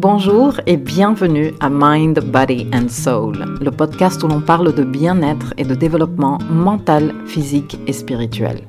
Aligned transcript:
Bonjour 0.00 0.60
et 0.68 0.76
bienvenue 0.76 1.54
à 1.58 1.68
Mind, 1.68 2.20
Body 2.20 2.68
and 2.72 2.88
Soul, 2.88 3.44
le 3.60 3.72
podcast 3.72 4.22
où 4.22 4.28
l'on 4.28 4.40
parle 4.40 4.72
de 4.72 4.84
bien-être 4.84 5.54
et 5.56 5.64
de 5.64 5.74
développement 5.74 6.38
mental, 6.48 7.12
physique 7.26 7.80
et 7.88 7.92
spirituel. 7.92 8.60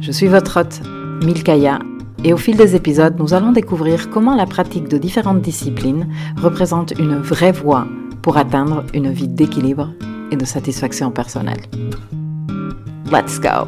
Je 0.00 0.12
suis 0.12 0.28
votre 0.28 0.60
hôte, 0.60 0.80
Milkaya, 1.24 1.80
et 2.22 2.32
au 2.32 2.36
fil 2.36 2.56
des 2.56 2.76
épisodes, 2.76 3.16
nous 3.18 3.34
allons 3.34 3.50
découvrir 3.50 4.08
comment 4.08 4.36
la 4.36 4.46
pratique 4.46 4.86
de 4.86 4.98
différentes 4.98 5.42
disciplines 5.42 6.06
représente 6.36 6.92
une 6.96 7.16
vraie 7.16 7.50
voie 7.50 7.88
pour 8.22 8.36
atteindre 8.36 8.84
une 8.94 9.10
vie 9.10 9.26
d'équilibre 9.26 9.90
et 10.30 10.36
de 10.36 10.44
satisfaction 10.44 11.10
personnelle. 11.10 11.62
Let's 13.10 13.40
go! 13.40 13.66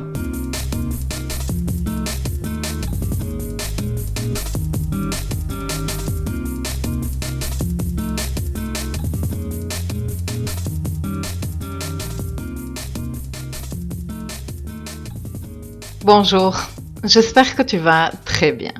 Bonjour, 16.12 16.56
j'espère 17.05 17.55
que 17.55 17.62
tu 17.62 17.78
vas 17.78 18.10
très 18.24 18.50
bien. 18.50 18.73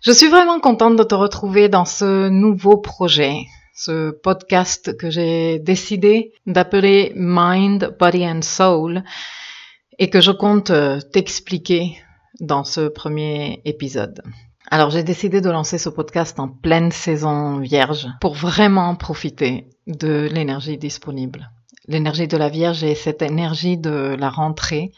Je 0.00 0.12
suis 0.12 0.28
vraiment 0.28 0.60
contente 0.60 0.94
de 0.94 1.02
te 1.02 1.16
retrouver 1.16 1.68
dans 1.68 1.84
ce 1.84 2.28
nouveau 2.28 2.76
projet, 2.76 3.46
ce 3.74 4.12
podcast 4.12 4.96
que 4.96 5.10
j'ai 5.10 5.58
décidé 5.58 6.32
d'appeler 6.46 7.12
Mind, 7.16 7.96
Body 7.98 8.24
and 8.24 8.42
Soul 8.42 9.02
et 9.98 10.08
que 10.08 10.20
je 10.20 10.30
compte 10.30 10.70
euh, 10.70 11.00
t'expliquer 11.00 11.96
dans 12.38 12.62
ce 12.62 12.86
premier 12.86 13.60
épisode. 13.64 14.22
Alors 14.70 14.90
j'ai 14.90 15.02
décidé 15.02 15.40
de 15.40 15.50
lancer 15.50 15.78
ce 15.78 15.88
podcast 15.88 16.38
en 16.38 16.46
pleine 16.46 16.92
saison 16.92 17.58
vierge 17.58 18.06
pour 18.20 18.36
vraiment 18.36 18.94
profiter 18.94 19.66
de 19.88 20.28
l'énergie 20.30 20.78
disponible. 20.78 21.50
L'énergie 21.88 22.28
de 22.28 22.36
la 22.36 22.50
Vierge 22.50 22.84
et 22.84 22.94
cette 22.94 23.20
énergie 23.20 23.78
de 23.78 24.14
la 24.16 24.30
rentrée 24.30 24.92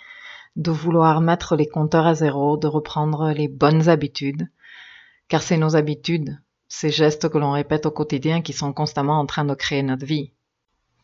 de 0.57 0.71
vouloir 0.71 1.21
mettre 1.21 1.57
les 1.57 1.67
compteurs 1.67 2.07
à 2.07 2.15
zéro, 2.15 2.57
de 2.57 2.67
reprendre 2.67 3.31
les 3.31 3.49
bonnes 3.49 3.89
habitudes, 3.89 4.49
car 5.29 5.43
c'est 5.43 5.57
nos 5.57 5.77
habitudes, 5.77 6.39
ces 6.69 6.91
gestes 6.91 7.29
que 7.29 7.39
l'on 7.39 7.53
répète 7.53 7.87
au 7.87 7.91
quotidien 7.91 8.43
qui 8.43 8.53
sont 8.53 8.73
constamment 8.73 9.19
en 9.19 9.27
train 9.27 9.45
de 9.45 9.55
créer 9.55 9.83
notre 9.83 10.05
vie. 10.05 10.33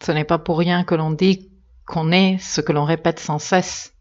Ce 0.02 0.12
n'est 0.12 0.24
pas 0.24 0.38
pour 0.38 0.58
rien 0.58 0.84
que 0.84 0.94
l'on 0.94 1.10
dit 1.10 1.50
qu'on 1.86 2.12
est 2.12 2.38
ce 2.38 2.60
que 2.60 2.72
l'on 2.72 2.84
répète 2.84 3.18
sans 3.18 3.38
cesse. 3.38 3.94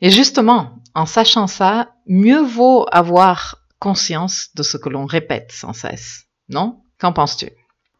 Et 0.00 0.10
justement, 0.10 0.78
en 0.94 1.06
sachant 1.06 1.46
ça, 1.46 1.94
mieux 2.06 2.42
vaut 2.42 2.86
avoir 2.92 3.56
conscience 3.78 4.50
de 4.54 4.62
ce 4.62 4.76
que 4.76 4.88
l'on 4.88 5.06
répète 5.06 5.50
sans 5.52 5.72
cesse. 5.72 6.26
Non? 6.48 6.82
Qu'en 6.98 7.12
penses-tu? 7.12 7.50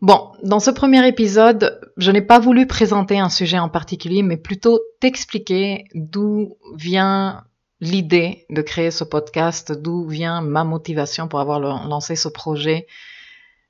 Bon, 0.00 0.30
dans 0.44 0.60
ce 0.60 0.70
premier 0.70 1.06
épisode, 1.08 1.80
je 1.96 2.12
n'ai 2.12 2.22
pas 2.22 2.38
voulu 2.38 2.68
présenter 2.68 3.18
un 3.18 3.28
sujet 3.28 3.58
en 3.58 3.68
particulier, 3.68 4.22
mais 4.22 4.36
plutôt 4.36 4.80
t'expliquer 5.00 5.86
d'où 5.92 6.56
vient 6.76 7.44
l'idée 7.80 8.46
de 8.48 8.62
créer 8.62 8.92
ce 8.92 9.02
podcast, 9.02 9.72
d'où 9.72 10.06
vient 10.06 10.40
ma 10.40 10.62
motivation 10.62 11.26
pour 11.26 11.40
avoir 11.40 11.58
lancé 11.58 12.14
ce 12.14 12.28
projet, 12.28 12.86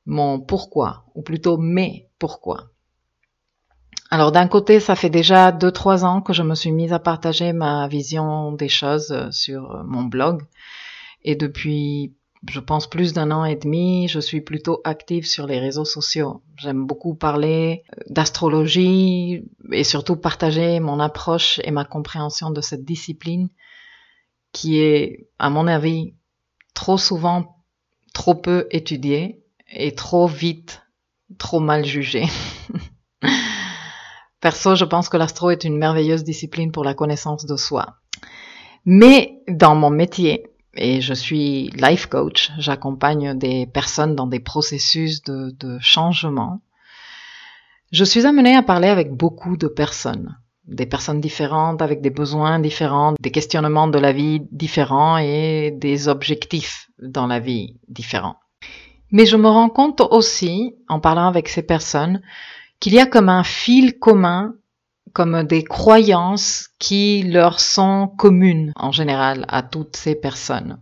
mon 0.04 0.38
pourquoi, 0.38 1.04
ou 1.14 1.22
plutôt 1.22 1.56
mes 1.56 2.08
pourquoi. 2.18 2.72
Alors 4.10 4.30
d'un 4.30 4.48
côté, 4.48 4.80
ça 4.80 4.96
fait 4.96 5.10
déjà 5.10 5.50
2-3 5.50 6.04
ans 6.04 6.20
que 6.20 6.34
je 6.34 6.42
me 6.42 6.54
suis 6.54 6.72
mise 6.72 6.92
à 6.92 6.98
partager 6.98 7.54
ma 7.54 7.88
vision 7.88 8.52
des 8.52 8.68
choses 8.68 9.30
sur 9.30 9.82
mon 9.84 10.04
blog. 10.04 10.42
Et 11.22 11.36
depuis 11.36 12.14
je 12.46 12.60
pense, 12.60 12.88
plus 12.88 13.12
d'un 13.12 13.30
an 13.30 13.44
et 13.44 13.56
demi, 13.56 14.08
je 14.08 14.20
suis 14.20 14.40
plutôt 14.40 14.80
active 14.84 15.26
sur 15.26 15.46
les 15.46 15.58
réseaux 15.58 15.84
sociaux. 15.84 16.42
J'aime 16.56 16.86
beaucoup 16.86 17.14
parler 17.14 17.82
euh, 17.92 18.02
d'astrologie 18.10 19.44
et 19.72 19.84
surtout 19.84 20.16
partager 20.16 20.78
mon 20.80 21.00
approche 21.00 21.60
et 21.64 21.70
ma 21.70 21.84
compréhension 21.84 22.50
de 22.50 22.60
cette 22.60 22.84
discipline 22.84 23.48
qui 24.52 24.78
est, 24.78 25.28
à 25.38 25.50
mon 25.50 25.66
avis, 25.66 26.14
trop 26.74 26.96
souvent 26.96 27.56
trop 28.14 28.34
peu 28.34 28.66
étudiée 28.70 29.42
et 29.70 29.94
trop 29.94 30.26
vite, 30.26 30.82
trop 31.38 31.60
mal 31.60 31.84
jugée. 31.84 32.26
Perso, 34.40 34.76
je 34.76 34.84
pense 34.84 35.08
que 35.08 35.16
l'astro 35.16 35.50
est 35.50 35.64
une 35.64 35.76
merveilleuse 35.76 36.24
discipline 36.24 36.72
pour 36.72 36.84
la 36.84 36.94
connaissance 36.94 37.44
de 37.44 37.56
soi. 37.56 37.96
Mais 38.84 39.42
dans 39.48 39.74
mon 39.74 39.90
métier, 39.90 40.46
et 40.78 41.00
je 41.00 41.12
suis 41.12 41.70
life 41.76 42.06
coach. 42.06 42.50
J'accompagne 42.58 43.36
des 43.36 43.66
personnes 43.66 44.14
dans 44.14 44.26
des 44.26 44.40
processus 44.40 45.22
de, 45.22 45.50
de, 45.58 45.78
changement. 45.80 46.60
Je 47.92 48.04
suis 48.04 48.26
amenée 48.26 48.56
à 48.56 48.62
parler 48.62 48.88
avec 48.88 49.12
beaucoup 49.12 49.56
de 49.56 49.66
personnes, 49.66 50.38
des 50.66 50.86
personnes 50.86 51.20
différentes, 51.20 51.82
avec 51.82 52.00
des 52.00 52.10
besoins 52.10 52.58
différents, 52.60 53.14
des 53.20 53.30
questionnements 53.30 53.88
de 53.88 53.98
la 53.98 54.12
vie 54.12 54.42
différents 54.52 55.18
et 55.18 55.72
des 55.72 56.08
objectifs 56.08 56.88
dans 57.02 57.26
la 57.26 57.40
vie 57.40 57.76
différents. 57.88 58.36
Mais 59.10 59.26
je 59.26 59.36
me 59.36 59.48
rends 59.48 59.70
compte 59.70 60.00
aussi, 60.00 60.76
en 60.88 61.00
parlant 61.00 61.26
avec 61.26 61.48
ces 61.48 61.62
personnes, 61.62 62.22
qu'il 62.78 62.94
y 62.94 63.00
a 63.00 63.06
comme 63.06 63.28
un 63.28 63.42
fil 63.42 63.98
commun 63.98 64.54
comme 65.12 65.42
des 65.44 65.64
croyances 65.64 66.68
qui 66.78 67.22
leur 67.22 67.60
sont 67.60 68.08
communes 68.18 68.72
en 68.76 68.92
général 68.92 69.44
à 69.48 69.62
toutes 69.62 69.96
ces 69.96 70.14
personnes. 70.14 70.80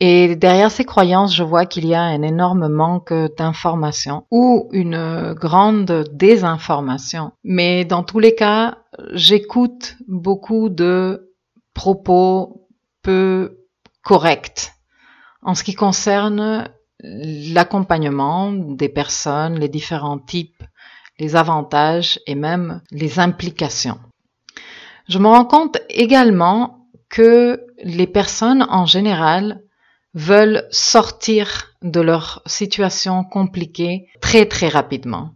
Et 0.00 0.34
derrière 0.34 0.72
ces 0.72 0.84
croyances, 0.84 1.34
je 1.34 1.44
vois 1.44 1.64
qu'il 1.64 1.86
y 1.86 1.94
a 1.94 2.02
un 2.02 2.22
énorme 2.22 2.66
manque 2.66 3.14
d'information 3.38 4.26
ou 4.32 4.68
une 4.72 5.32
grande 5.34 6.08
désinformation. 6.12 7.30
Mais 7.44 7.84
dans 7.84 8.02
tous 8.02 8.18
les 8.18 8.34
cas, 8.34 8.78
j'écoute 9.12 9.96
beaucoup 10.08 10.70
de 10.70 11.32
propos 11.72 12.66
peu 13.02 13.58
corrects 14.02 14.72
en 15.42 15.54
ce 15.54 15.64
qui 15.64 15.74
concerne 15.74 16.68
l'accompagnement 17.02 18.52
des 18.52 18.88
personnes, 18.88 19.58
les 19.58 19.68
différents 19.68 20.18
types 20.18 20.62
les 21.18 21.36
avantages 21.36 22.20
et 22.26 22.34
même 22.34 22.80
les 22.90 23.18
implications. 23.18 23.98
Je 25.08 25.18
me 25.18 25.28
rends 25.28 25.44
compte 25.44 25.78
également 25.88 26.88
que 27.08 27.66
les 27.82 28.06
personnes 28.06 28.66
en 28.70 28.86
général 28.86 29.62
veulent 30.14 30.66
sortir 30.70 31.74
de 31.82 32.00
leur 32.00 32.42
situation 32.46 33.24
compliquée 33.24 34.08
très 34.20 34.46
très 34.46 34.68
rapidement. 34.68 35.30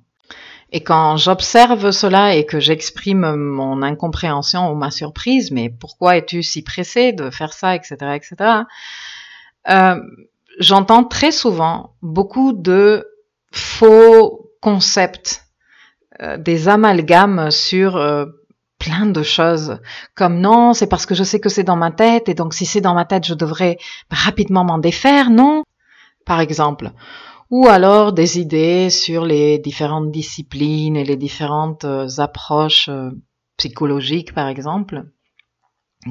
Et 0.73 0.83
quand 0.83 1.17
j'observe 1.17 1.91
cela 1.93 2.35
et 2.35 2.45
que 2.45 2.61
j'exprime 2.61 3.35
mon 3.37 3.83
incompréhension 3.83 4.71
ou 4.71 4.75
ma 4.75 4.91
surprise, 4.91 5.51
mais 5.51 5.71
pourquoi 5.71 6.17
es-tu 6.17 6.43
si 6.43 6.63
pressé 6.63 7.13
de 7.13 7.31
faire 7.31 7.53
ça, 7.53 7.77
etc., 7.77 7.97
etc., 8.15 8.37
euh, 9.69 10.01
j'entends 10.59 11.05
très 11.05 11.31
souvent 11.31 11.95
beaucoup 12.03 12.53
de 12.53 13.07
faux 13.53 14.51
concepts 14.61 15.46
des 16.39 16.69
amalgames 16.69 17.51
sur 17.51 17.97
euh, 17.97 18.27
plein 18.79 19.07
de 19.07 19.23
choses. 19.23 19.79
Comme 20.15 20.41
non, 20.41 20.73
c'est 20.73 20.87
parce 20.87 21.07
que 21.07 21.15
je 21.15 21.25
sais 21.25 21.41
que 21.41 21.49
c'est 21.49 21.65
dans 21.65 21.77
ma 21.77 21.91
tête 21.91 22.29
et 22.29 22.35
donc 22.35 22.55
si 22.55 22.67
c'est 22.67 22.81
dans 22.81 22.95
ma 22.95 23.05
tête, 23.05 23.27
je 23.27 23.35
devrais 23.35 23.79
rapidement 24.11 24.65
m'en 24.65 24.79
défaire, 24.79 25.31
non 25.31 25.63
Par 26.25 26.41
exemple. 26.41 26.93
Ou 27.51 27.69
alors 27.69 28.13
des 28.13 28.41
idées 28.41 28.91
sur 28.91 29.25
les 29.25 29.59
différentes 29.59 30.11
disciplines 30.11 30.97
et 30.97 31.05
les 31.05 31.17
différentes 31.17 31.85
euh, 31.85 32.09
approches 32.19 32.91
psychologiques, 33.57 34.35
par 34.35 34.49
exemple, 34.49 35.05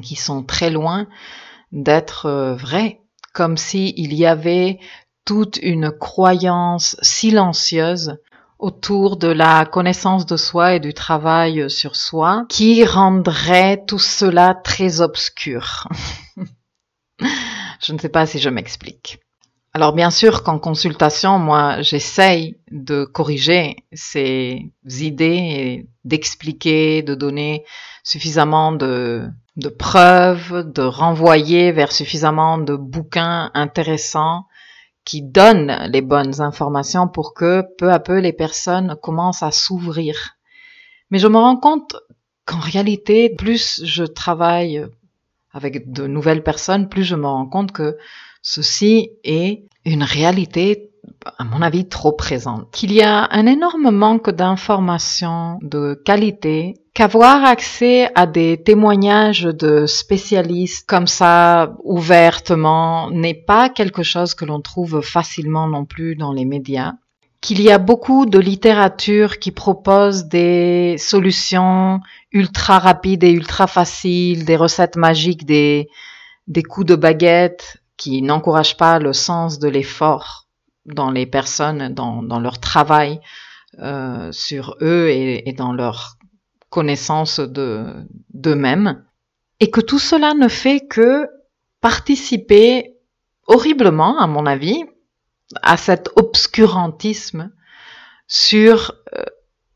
qui 0.02 0.16
sont 0.16 0.42
très 0.42 0.70
loin 0.70 1.06
d'être 1.72 2.54
vraies. 2.58 3.00
Comme 3.32 3.56
s'il 3.56 4.14
y 4.14 4.24
avait 4.24 4.78
toute 5.26 5.58
une 5.58 5.90
croyance 5.90 6.96
silencieuse 7.02 8.16
autour 8.58 9.16
de 9.16 9.28
la 9.28 9.66
connaissance 9.66 10.26
de 10.26 10.36
soi 10.36 10.74
et 10.74 10.80
du 10.80 10.94
travail 10.94 11.70
sur 11.70 11.96
soi 11.96 12.46
qui 12.48 12.84
rendrait 12.84 13.84
tout 13.86 13.98
cela 13.98 14.54
très 14.54 15.00
obscur. 15.00 15.88
je 17.80 17.92
ne 17.92 17.98
sais 17.98 18.08
pas 18.08 18.26
si 18.26 18.38
je 18.38 18.48
m'explique. 18.48 19.18
Alors 19.74 19.92
bien 19.92 20.10
sûr 20.10 20.42
qu'en 20.42 20.58
consultation, 20.58 21.38
moi, 21.38 21.82
j'essaye 21.82 22.56
de 22.70 23.04
corriger 23.04 23.76
ces 23.92 24.72
idées 24.86 25.26
et 25.26 25.88
d'expliquer, 26.04 27.02
de 27.02 27.14
donner 27.14 27.62
suffisamment 28.02 28.72
de, 28.72 29.28
de 29.56 29.68
preuves, 29.68 30.72
de 30.72 30.80
renvoyer 30.80 31.72
vers 31.72 31.92
suffisamment 31.92 32.56
de 32.56 32.74
bouquins 32.74 33.50
intéressants 33.52 34.46
qui 35.06 35.22
donne 35.22 35.88
les 35.90 36.02
bonnes 36.02 36.42
informations 36.42 37.08
pour 37.08 37.32
que 37.32 37.64
peu 37.78 37.90
à 37.90 38.00
peu 38.00 38.18
les 38.18 38.34
personnes 38.34 38.96
commencent 39.00 39.44
à 39.44 39.52
s'ouvrir. 39.52 40.36
Mais 41.10 41.18
je 41.18 41.28
me 41.28 41.38
rends 41.38 41.56
compte 41.56 41.96
qu'en 42.44 42.58
réalité, 42.58 43.30
plus 43.30 43.84
je 43.84 44.04
travaille 44.04 44.84
avec 45.52 45.92
de 45.92 46.06
nouvelles 46.08 46.42
personnes, 46.42 46.88
plus 46.88 47.04
je 47.04 47.14
me 47.14 47.26
rends 47.26 47.46
compte 47.46 47.72
que 47.72 47.96
ceci 48.42 49.12
est 49.22 49.64
une 49.84 50.02
réalité 50.02 50.90
à 51.38 51.44
mon 51.44 51.62
avis, 51.62 51.88
trop 51.88 52.12
présente. 52.12 52.70
Qu'il 52.72 52.92
y 52.92 53.02
a 53.02 53.28
un 53.30 53.46
énorme 53.46 53.90
manque 53.90 54.30
d'informations 54.30 55.58
de 55.62 56.00
qualité, 56.04 56.74
qu'avoir 56.94 57.44
accès 57.44 58.10
à 58.14 58.26
des 58.26 58.62
témoignages 58.62 59.42
de 59.44 59.86
spécialistes 59.86 60.86
comme 60.88 61.06
ça, 61.06 61.76
ouvertement, 61.84 63.10
n'est 63.10 63.34
pas 63.34 63.68
quelque 63.68 64.02
chose 64.02 64.34
que 64.34 64.44
l'on 64.44 64.60
trouve 64.60 65.00
facilement 65.00 65.68
non 65.68 65.84
plus 65.84 66.16
dans 66.16 66.32
les 66.32 66.44
médias 66.44 66.94
qu'il 67.42 67.60
y 67.60 67.70
a 67.70 67.78
beaucoup 67.78 68.26
de 68.26 68.40
littérature 68.40 69.38
qui 69.38 69.52
propose 69.52 70.24
des 70.24 70.96
solutions 70.98 72.00
ultra 72.32 72.80
rapides 72.80 73.22
et 73.22 73.30
ultra 73.30 73.68
faciles, 73.68 74.44
des 74.44 74.56
recettes 74.56 74.96
magiques, 74.96 75.44
des, 75.44 75.88
des 76.48 76.64
coups 76.64 76.86
de 76.86 76.96
baguette 76.96 77.76
qui 77.96 78.20
n'encouragent 78.22 78.76
pas 78.76 78.98
le 78.98 79.12
sens 79.12 79.60
de 79.60 79.68
l'effort 79.68 80.45
dans 80.86 81.10
les 81.10 81.26
personnes, 81.26 81.92
dans, 81.92 82.22
dans 82.22 82.40
leur 82.40 82.60
travail 82.60 83.20
euh, 83.78 84.32
sur 84.32 84.76
eux 84.80 85.08
et, 85.08 85.48
et, 85.48 85.52
dans 85.52 85.72
leur 85.72 86.16
connaissance 86.70 87.40
de 87.40 87.84
d'eux-mêmes, 88.32 89.04
et 89.60 89.70
que 89.70 89.80
tout 89.80 89.98
cela 89.98 90.34
ne 90.34 90.48
fait 90.48 90.86
que 90.86 91.28
participer 91.80 92.96
horriblement, 93.46 94.18
à 94.18 94.26
mon 94.26 94.46
avis, 94.46 94.84
à 95.62 95.76
cet 95.76 96.10
obscurantisme 96.16 97.52
sur 98.26 98.92
euh, 99.14 99.22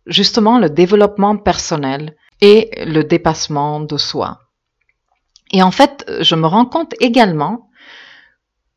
justement 0.07 0.59
le 0.59 0.71
développement 0.71 1.37
personnel 1.37 2.17
et 2.41 2.71
le 2.85 3.03
dépassement 3.03 3.81
de 3.81 3.97
soi. 3.97 4.41
Et 5.53 5.63
en 5.63 5.71
fait, 5.71 6.11
je 6.21 6.35
me 6.35 6.47
rends 6.47 6.67
compte 6.67 6.95
également 7.01 7.70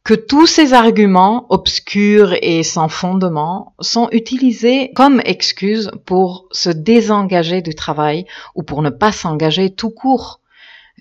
que 0.04 0.14
tous 0.14 0.48
ces 0.48 0.74
arguments 0.74 1.46
obscurs 1.50 2.36
et 2.42 2.64
sans 2.64 2.90
fondement 2.90 3.74
sont 3.80 4.10
utilisés 4.12 4.92
comme 4.96 5.22
excuse 5.24 5.92
pour 6.06 6.48
se 6.52 6.70
désengager 6.70 7.62
du 7.62 7.74
travail 7.74 8.26
ou 8.54 8.64
pour 8.64 8.82
ne 8.82 8.90
pas 8.90 9.14
s'engager 9.14 9.74
tout 9.74 9.92
court 9.92 10.42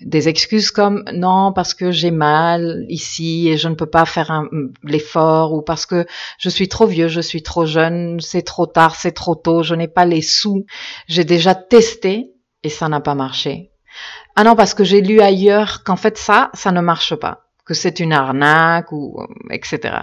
des 0.01 0.27
excuses 0.27 0.71
comme 0.71 1.03
non 1.13 1.53
parce 1.53 1.73
que 1.73 1.91
j'ai 1.91 2.11
mal 2.11 2.85
ici 2.89 3.49
et 3.49 3.57
je 3.57 3.67
ne 3.67 3.75
peux 3.75 3.85
pas 3.85 4.05
faire 4.05 4.43
l'effort 4.83 5.53
ou 5.53 5.61
parce 5.61 5.85
que 5.85 6.05
je 6.39 6.49
suis 6.49 6.67
trop 6.67 6.87
vieux, 6.87 7.07
je 7.07 7.21
suis 7.21 7.43
trop 7.43 7.65
jeune, 7.65 8.19
c'est 8.19 8.41
trop 8.41 8.65
tard, 8.65 8.95
c'est 8.95 9.11
trop 9.11 9.35
tôt, 9.35 9.63
je 9.63 9.75
n'ai 9.75 9.87
pas 9.87 10.05
les 10.05 10.21
sous. 10.21 10.65
J'ai 11.07 11.25
déjà 11.25 11.53
testé 11.55 12.31
et 12.63 12.69
ça 12.69 12.89
n'a 12.89 13.01
pas 13.01 13.15
marché. 13.15 13.71
Ah 14.35 14.43
non 14.43 14.55
parce 14.55 14.73
que 14.73 14.83
j'ai 14.83 15.01
lu 15.01 15.21
ailleurs 15.21 15.83
qu'en 15.83 15.95
fait 15.95 16.17
ça, 16.17 16.49
ça 16.53 16.71
ne 16.71 16.81
marche 16.81 17.15
pas, 17.15 17.42
que 17.65 17.73
c'est 17.73 17.99
une 17.99 18.13
arnaque 18.13 18.91
ou 18.91 19.21
etc. 19.49 19.95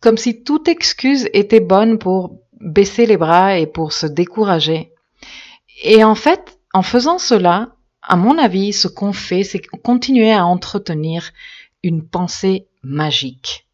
Comme 0.00 0.16
si 0.16 0.42
toute 0.42 0.68
excuse 0.68 1.28
était 1.32 1.60
bonne 1.60 1.98
pour 1.98 2.40
baisser 2.60 3.06
les 3.06 3.16
bras 3.16 3.58
et 3.58 3.66
pour 3.66 3.92
se 3.92 4.06
décourager. 4.06 4.92
Et 5.82 6.04
en 6.04 6.14
fait, 6.14 6.58
en 6.72 6.82
faisant 6.82 7.18
cela, 7.18 7.74
à 8.02 8.16
mon 8.16 8.38
avis, 8.38 8.72
ce 8.72 8.88
qu'on 8.88 9.12
fait, 9.12 9.44
c'est 9.44 9.60
continuer 9.60 10.32
à 10.32 10.46
entretenir 10.46 11.32
une 11.82 12.06
pensée 12.06 12.68
magique. 12.82 13.66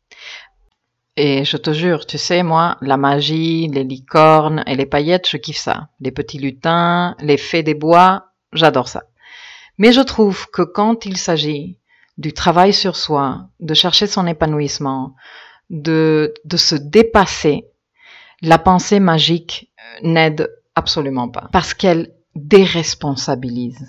Et 1.17 1.45
je 1.45 1.57
te 1.57 1.73
jure, 1.73 2.07
tu 2.07 2.19
sais, 2.19 2.43
moi, 2.43 2.77
la 2.81 2.97
magie, 2.97 3.69
les 3.69 3.85
licornes 3.85 4.65
et 4.67 4.75
les 4.75 4.87
paillettes, 4.87 5.29
je 5.29 5.37
kiffe 5.37 5.59
ça. 5.59 5.89
Les 6.01 6.11
petits 6.11 6.39
lutins, 6.39 7.15
les 7.21 7.37
fées 7.37 7.63
des 7.63 7.75
bois, 7.75 8.33
j'adore 8.53 8.89
ça. 8.89 9.05
Mais 9.79 9.93
je 9.93 10.01
trouve 10.01 10.49
que 10.51 10.63
quand 10.63 11.07
il 11.07 11.17
s'agit 11.17 11.79
du 12.19 12.33
travail 12.33 12.73
sur 12.73 12.97
soi, 12.97 13.49
de 13.61 13.75
chercher 13.75 14.07
son 14.07 14.27
épanouissement, 14.27 15.15
de, 15.71 16.35
de 16.45 16.57
se 16.57 16.75
dépasser, 16.75 17.67
la 18.43 18.59
pensée 18.59 19.01
magique 19.01 19.73
n'aide 20.03 20.51
absolument 20.75 21.29
pas. 21.29 21.49
Parce 21.53 21.75
qu'elle 21.75 22.13
déresponsabilise 22.35 23.87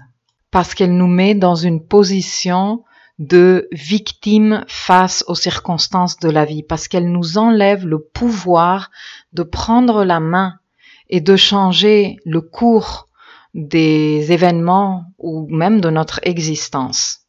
parce 0.55 0.73
qu'elle 0.73 0.95
nous 0.95 1.07
met 1.07 1.35
dans 1.35 1.55
une 1.55 1.85
position 1.85 2.85
de 3.19 3.67
victime 3.73 4.63
face 4.69 5.25
aux 5.27 5.35
circonstances 5.35 6.17
de 6.19 6.29
la 6.29 6.45
vie, 6.45 6.63
parce 6.63 6.87
qu'elle 6.87 7.11
nous 7.11 7.37
enlève 7.37 7.85
le 7.85 7.99
pouvoir 7.99 8.89
de 9.33 9.43
prendre 9.43 10.05
la 10.05 10.21
main 10.21 10.53
et 11.09 11.19
de 11.19 11.35
changer 11.35 12.15
le 12.23 12.39
cours 12.39 13.09
des 13.53 14.31
événements 14.31 15.03
ou 15.17 15.45
même 15.49 15.81
de 15.81 15.89
notre 15.89 16.21
existence. 16.23 17.24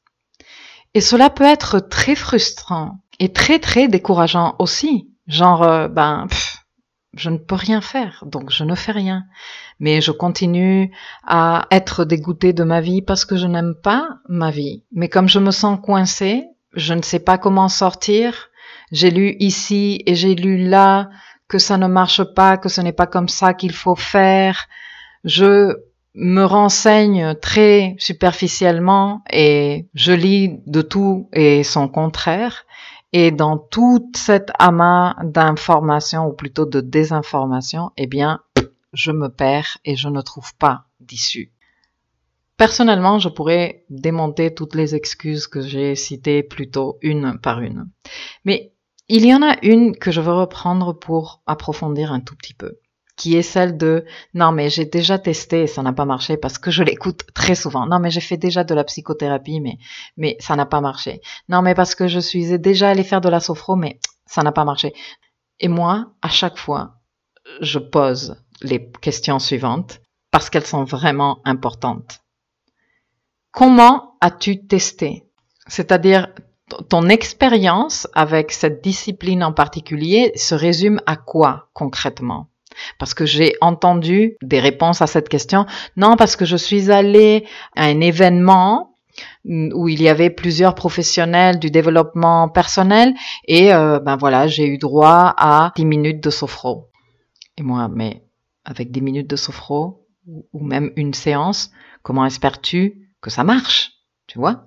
Et 0.97 1.03
cela 1.03 1.29
peut 1.29 1.45
être 1.45 1.79
très 1.79 2.15
frustrant 2.15 3.01
et 3.19 3.31
très 3.31 3.59
très 3.59 3.87
décourageant 3.87 4.57
aussi. 4.59 5.11
Genre, 5.27 5.63
euh, 5.63 5.89
ben, 5.89 6.27
je 7.13 7.29
ne 7.29 7.37
peux 7.37 7.55
rien 7.55 7.83
faire, 7.83 8.25
donc 8.25 8.49
je 8.49 8.65
ne 8.65 8.75
fais 8.75 8.93
rien. 8.93 9.25
Mais 9.79 10.01
je 10.01 10.11
continue 10.11 10.91
à 11.27 11.67
être 11.71 12.07
dégoûtée 12.07 12.55
de 12.55 12.65
ma 12.65 12.81
vie 12.81 13.03
parce 13.03 13.27
que 13.27 13.37
je 13.37 13.47
n'aime 13.47 13.75
pas 13.75 14.09
ma 14.31 14.51
vie. 14.51 14.85
Mais 14.91 15.11
comme 15.11 15.29
je 15.29 15.39
me 15.39 15.51
sens 15.51 15.79
coincée, 15.83 16.47
je 16.73 16.95
ne 16.95 17.03
sais 17.03 17.19
pas 17.19 17.37
comment 17.37 17.69
sortir. 17.69 18.49
J'ai 18.91 19.11
lu 19.11 19.37
ici 19.39 20.03
et 20.07 20.15
j'ai 20.15 20.35
lu 20.35 20.67
là 20.67 21.11
que 21.47 21.59
ça 21.59 21.77
ne 21.77 21.89
marche 21.89 22.25
pas, 22.25 22.57
que 22.57 22.71
ce 22.71 22.81
n'est 22.81 22.95
pas 22.95 23.07
comme 23.07 23.29
ça 23.29 23.53
qu'il 23.53 23.75
faut 23.75 23.97
faire. 23.97 24.65
Je 25.25 25.77
me 26.17 26.45
renseigne 26.45 27.35
très 27.35 27.95
superficiellement 27.99 29.23
et 29.31 29.87
je 29.95 30.13
lis 30.13 30.61
de 30.67 30.81
tout 30.81 31.29
et 31.33 31.63
son 31.63 31.89
contraire. 31.89 32.65
Et 33.13 33.31
dans 33.31 33.59
toute 33.59 34.17
cette 34.17 34.51
amas 34.59 35.15
d'informations, 35.23 36.27
ou 36.27 36.33
plutôt 36.33 36.67
de 36.67 36.81
désinformation, 36.81 37.91
eh 37.97 38.07
bien, 38.07 38.41
je 38.93 39.13
me 39.13 39.29
perds 39.29 39.79
et 39.85 39.95
je 39.95 40.09
ne 40.09 40.21
trouve 40.23 40.55
pas 40.57 40.87
d'issue. 41.01 41.53
Personnellement, 42.57 43.19
je 43.19 43.29
pourrais 43.29 43.85
démonter 43.91 44.55
toutes 44.55 44.75
les 44.75 44.95
excuses 44.95 45.47
que 45.47 45.61
j'ai 45.61 45.95
citées 45.95 46.43
plutôt 46.43 46.99
une 47.03 47.39
par 47.39 47.61
une. 47.61 47.91
Mais 48.45 48.73
il 49.09 49.25
y 49.27 49.35
en 49.35 49.43
a 49.43 49.57
une 49.63 49.95
que 49.97 50.11
je 50.11 50.23
veux 50.23 50.33
reprendre 50.33 50.95
pour 50.95 51.43
approfondir 51.47 52.13
un 52.13 52.21
tout 52.21 52.35
petit 52.35 52.55
peu 52.55 52.79
qui 53.17 53.37
est 53.37 53.43
celle 53.43 53.77
de 53.77 54.05
non 54.35 54.53
mais 54.53 54.69
j'ai 54.69 54.85
déjà 54.85 55.19
testé 55.19 55.63
et 55.63 55.67
ça 55.67 55.83
n'a 55.83 55.93
pas 55.93 56.05
marché 56.05 56.37
parce 56.37 56.59
que 56.59 56.71
je 56.71 56.83
l'écoute 56.83 57.25
très 57.35 57.55
souvent. 57.55 57.87
Non 57.87 57.99
mais 57.99 58.11
j'ai 58.11 58.21
fait 58.21 58.37
déjà 58.37 58.63
de 58.63 58.75
la 58.75 58.85
psychothérapie 58.85 59.61
mais 59.61 59.79
mais 60.17 60.37
ça 60.39 60.55
n'a 60.55 60.67
pas 60.67 60.81
marché. 60.81 61.21
Non 61.49 61.63
mais 61.63 61.75
parce 61.75 61.95
que 61.95 62.09
je 62.09 62.21
suis 62.21 62.59
déjà 62.59 62.91
allé 62.91 63.03
faire 63.03 63.21
de 63.23 63.29
la 63.29 63.41
sophro 63.41 63.75
mais 63.75 63.99
ça 64.27 64.43
n'a 64.43 64.53
pas 64.53 64.65
marché. 64.65 64.93
Et 65.61 65.69
moi, 65.69 66.13
à 66.21 66.29
chaque 66.29 66.59
fois, 66.59 66.97
je 67.61 67.79
pose 67.79 68.37
les 68.61 68.91
questions 69.01 69.39
suivantes 69.39 70.01
parce 70.31 70.51
qu'elles 70.51 70.67
sont 70.67 70.85
vraiment 70.85 71.41
importantes. 71.45 72.21
Comment 73.53 74.17
as-tu 74.21 74.67
testé? 74.67 75.25
C'est-à-dire 75.67 76.29
ton 76.91 77.09
expérience 77.09 78.07
avec 78.13 78.53
cette 78.53 78.83
discipline 78.83 79.43
en 79.43 79.53
particulier 79.53 80.33
se 80.37 80.55
résume 80.55 81.01
à 81.07 81.17
quoi 81.17 81.71
concrètement? 81.73 82.49
Parce 82.99 83.15
que 83.15 83.27
j'ai 83.27 83.55
entendu 83.61 84.37
des 84.43 84.61
réponses 84.61 85.03
à 85.03 85.07
cette 85.07 85.29
question. 85.29 85.67
Non, 85.97 86.17
parce 86.17 86.37
que 86.37 86.45
je 86.45 86.57
suis 86.57 86.91
allée 86.91 87.47
à 87.75 87.85
un 87.85 88.01
événement 88.01 88.97
où 89.45 89.89
il 89.89 90.03
y 90.03 90.09
avait 90.09 90.31
plusieurs 90.31 90.75
professionnels 90.75 91.59
du 91.59 91.71
développement 91.71 92.49
personnel 92.49 93.15
et 93.47 93.73
euh, 93.73 93.99
ben 94.01 94.17
voilà, 94.17 94.47
j'ai 94.47 94.67
eu 94.67 94.79
droit 94.79 95.35
à 95.37 95.73
10 95.77 95.85
minutes 95.85 96.23
de 96.23 96.31
sophro. 96.31 96.91
Et 97.57 97.63
moi, 97.63 97.89
mais 97.89 98.25
avec 98.65 98.91
10 98.91 99.01
minutes 99.01 99.31
de 99.31 99.37
sophro 99.37 100.07
ou 100.27 100.65
même 100.65 100.93
une 100.97 101.15
séance, 101.15 101.71
comment 102.03 102.27
espères-tu 102.27 103.11
que 103.21 103.31
ça 103.31 103.45
marche 103.45 103.93
Tu 104.27 104.39
vois? 104.39 104.65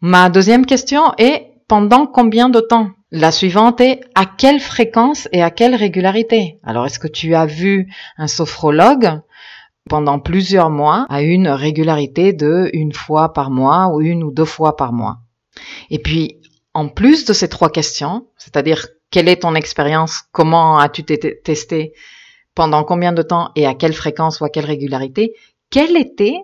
Ma 0.00 0.28
deuxième 0.30 0.66
question 0.66 1.12
est 1.18 1.62
pendant 1.68 2.06
combien 2.06 2.48
de 2.48 2.60
temps? 2.60 2.90
La 3.10 3.30
suivante 3.30 3.80
est 3.80 4.00
à 4.14 4.26
quelle 4.26 4.60
fréquence 4.60 5.28
et 5.32 5.42
à 5.42 5.50
quelle 5.50 5.74
régularité? 5.74 6.58
Alors, 6.62 6.86
est-ce 6.86 6.98
que 6.98 7.08
tu 7.08 7.34
as 7.34 7.46
vu 7.46 7.92
un 8.16 8.26
sophrologue 8.26 9.20
pendant 9.88 10.18
plusieurs 10.18 10.70
mois 10.70 11.06
à 11.08 11.22
une 11.22 11.48
régularité 11.48 12.32
de 12.32 12.68
une 12.72 12.92
fois 12.92 13.32
par 13.32 13.50
mois 13.50 13.88
ou 13.88 14.00
une 14.00 14.24
ou 14.24 14.32
deux 14.32 14.44
fois 14.44 14.76
par 14.76 14.92
mois? 14.92 15.18
Et 15.90 15.98
puis, 15.98 16.40
en 16.74 16.88
plus 16.88 17.24
de 17.24 17.32
ces 17.32 17.48
trois 17.48 17.70
questions, 17.70 18.26
c'est-à-dire 18.36 18.88
quelle 19.10 19.28
est 19.28 19.42
ton 19.42 19.54
expérience, 19.54 20.22
comment 20.32 20.78
as-tu 20.78 21.04
testé, 21.04 21.92
pendant 22.54 22.84
combien 22.84 23.12
de 23.12 23.22
temps 23.22 23.50
et 23.54 23.66
à 23.66 23.74
quelle 23.74 23.94
fréquence 23.94 24.40
ou 24.40 24.44
à 24.44 24.50
quelle 24.50 24.64
régularité, 24.64 25.34
quel 25.70 25.96
était 25.96 26.38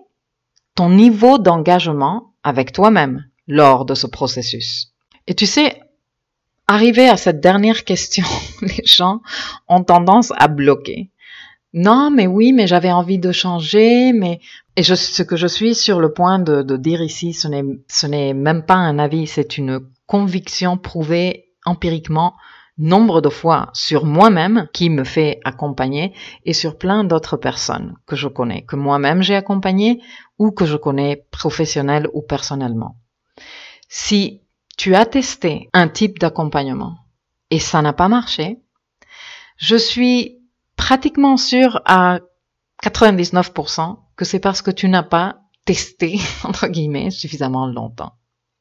ton 0.75 0.89
niveau 0.89 1.37
d'engagement 1.37 2.33
avec 2.43 2.71
toi-même 2.71 3.25
lors 3.47 3.85
de 3.85 3.95
ce 3.95 4.07
processus? 4.07 4.93
Et 5.27 5.35
tu 5.35 5.45
sais, 5.45 5.81
Arrivé 6.73 7.07
à 7.07 7.17
cette 7.17 7.39
dernière 7.39 7.83
question, 7.83 8.25
les 8.63 8.83
gens 8.83 9.21
ont 9.67 9.83
tendance 9.83 10.33
à 10.37 10.47
bloquer. 10.47 11.11
Non, 11.71 12.09
mais 12.09 12.25
oui, 12.25 12.51
mais 12.51 12.65
j'avais 12.65 12.91
envie 12.91 13.19
de 13.19 13.31
changer, 13.31 14.11
mais 14.11 14.39
et 14.75 14.81
je, 14.81 14.95
ce 14.95 15.21
que 15.21 15.35
je 15.35 15.45
suis 15.45 15.75
sur 15.75 15.99
le 15.99 16.13
point 16.13 16.39
de, 16.39 16.63
de 16.63 16.75
dire 16.75 17.03
ici, 17.03 17.31
ce 17.31 17.47
n'est, 17.47 17.63
ce 17.87 18.07
n'est 18.07 18.33
même 18.33 18.65
pas 18.65 18.73
un 18.73 18.97
avis, 18.97 19.27
c'est 19.27 19.59
une 19.59 19.81
conviction 20.07 20.79
prouvée 20.79 21.51
empiriquement 21.63 22.33
nombre 22.79 23.21
de 23.21 23.29
fois 23.29 23.69
sur 23.73 24.03
moi-même 24.05 24.67
qui 24.73 24.89
me 24.89 25.03
fait 25.03 25.41
accompagner 25.43 26.11
et 26.43 26.53
sur 26.53 26.79
plein 26.79 27.03
d'autres 27.03 27.37
personnes 27.37 27.93
que 28.07 28.15
je 28.15 28.27
connais, 28.27 28.63
que 28.63 28.75
moi-même 28.75 29.21
j'ai 29.21 29.35
accompagné 29.35 30.01
ou 30.39 30.49
que 30.49 30.65
je 30.65 30.77
connais 30.77 31.27
professionnel 31.29 32.07
ou 32.13 32.23
personnellement. 32.23 32.97
Si 33.89 34.42
tu 34.77 34.95
as 34.95 35.05
testé 35.05 35.69
un 35.73 35.87
type 35.87 36.19
d'accompagnement 36.19 36.97
et 37.49 37.59
ça 37.59 37.81
n'a 37.81 37.93
pas 37.93 38.07
marché, 38.07 38.59
je 39.57 39.75
suis 39.75 40.39
pratiquement 40.75 41.37
sûre 41.37 41.81
à 41.85 42.19
99% 42.83 43.97
que 44.15 44.25
c'est 44.25 44.39
parce 44.39 44.61
que 44.61 44.71
tu 44.71 44.89
n'as 44.89 45.03
pas 45.03 45.41
testé, 45.65 46.19
entre 46.43 46.67
guillemets, 46.67 47.11
suffisamment 47.11 47.67
longtemps. 47.67 48.13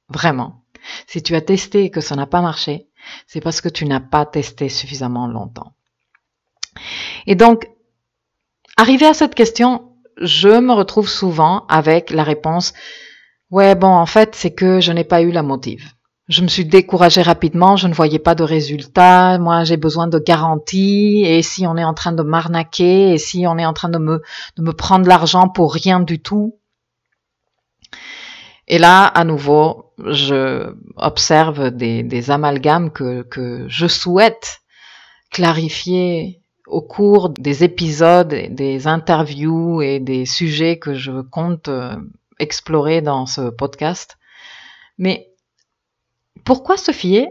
Vraiment. 0.09 0.65
Si 1.07 1.23
tu 1.23 1.35
as 1.35 1.41
testé 1.41 1.85
et 1.85 1.91
que 1.91 2.01
ça 2.01 2.17
n'a 2.17 2.27
pas 2.27 2.43
marché, 2.43 2.89
c'est 3.27 3.41
parce 3.41 3.61
que 3.61 3.69
tu 3.69 3.85
n'as 3.85 4.01
pas 4.01 4.27
testé 4.27 4.69
suffisamment 4.69 5.27
longtemps. 5.27 5.75
Et 7.27 7.35
donc, 7.35 7.69
arrivé 8.77 9.07
à 9.07 9.15
cette 9.15 9.35
question, 9.35 9.93
je 10.21 10.49
me 10.49 10.73
retrouve 10.73 11.09
souvent 11.09 11.67
avec 11.69 12.11
la 12.11 12.25
réponse, 12.25 12.73
ouais, 13.51 13.75
bon, 13.75 13.89
en 13.89 14.07
fait, 14.07 14.35
c'est 14.35 14.55
que 14.55 14.81
je 14.81 14.93
n'ai 14.93 15.05
pas 15.05 15.23
eu 15.23 15.31
la 15.31 15.43
motive. 15.43 15.93
Je 16.33 16.41
me 16.41 16.49
suis 16.49 16.65
découragée 16.65 17.21
rapidement, 17.21 17.77
je 17.77 17.89
ne 17.89 17.93
voyais 17.93 18.19
pas 18.19 18.35
de 18.35 18.43
résultats, 18.43 19.39
moi 19.39 19.65
j'ai 19.65 19.77
besoin 19.77 20.07
de 20.07 20.19
garanties, 20.19 21.25
et 21.27 21.43
si 21.43 21.67
on 21.67 21.77
est 21.77 21.85
en 21.85 21.93
train 21.93 22.13
de 22.13 22.23
m'arnaquer, 22.23 23.13
et 23.13 23.19
si 23.19 23.47
on 23.47 23.59
est 23.59 23.67
en 23.67 23.75
train 23.75 23.91
de 23.91 23.99
me, 23.99 24.23
de 24.57 24.63
me 24.63 24.73
prendre 24.73 25.07
l'argent 25.07 25.51
pour 25.51 25.75
rien 25.75 26.01
du 26.01 26.23
tout. 26.23 26.57
Et 28.67 28.79
là, 28.79 29.05
à 29.05 29.25
nouveau, 29.25 29.93
je 29.99 30.75
observe 30.97 31.71
des, 31.71 32.03
des 32.03 32.31
amalgames 32.31 32.91
que, 32.91 33.21
que 33.25 33.67
je 33.69 33.87
souhaite 33.87 34.63
clarifier 35.31 36.41
au 36.67 36.81
cours 36.81 37.29
des 37.29 37.63
épisodes, 37.63 38.35
des 38.49 38.87
interviews 38.87 39.83
et 39.83 40.01
des 40.01 40.25
sujets 40.25 40.79
que 40.79 40.95
je 40.95 41.21
compte 41.21 41.69
euh, 41.69 41.95
explorer 42.39 43.03
dans 43.03 43.27
ce 43.27 43.51
podcast. 43.51 44.17
Mais 44.97 45.32
pourquoi 46.45 46.77
se 46.77 46.93
fier 46.93 47.29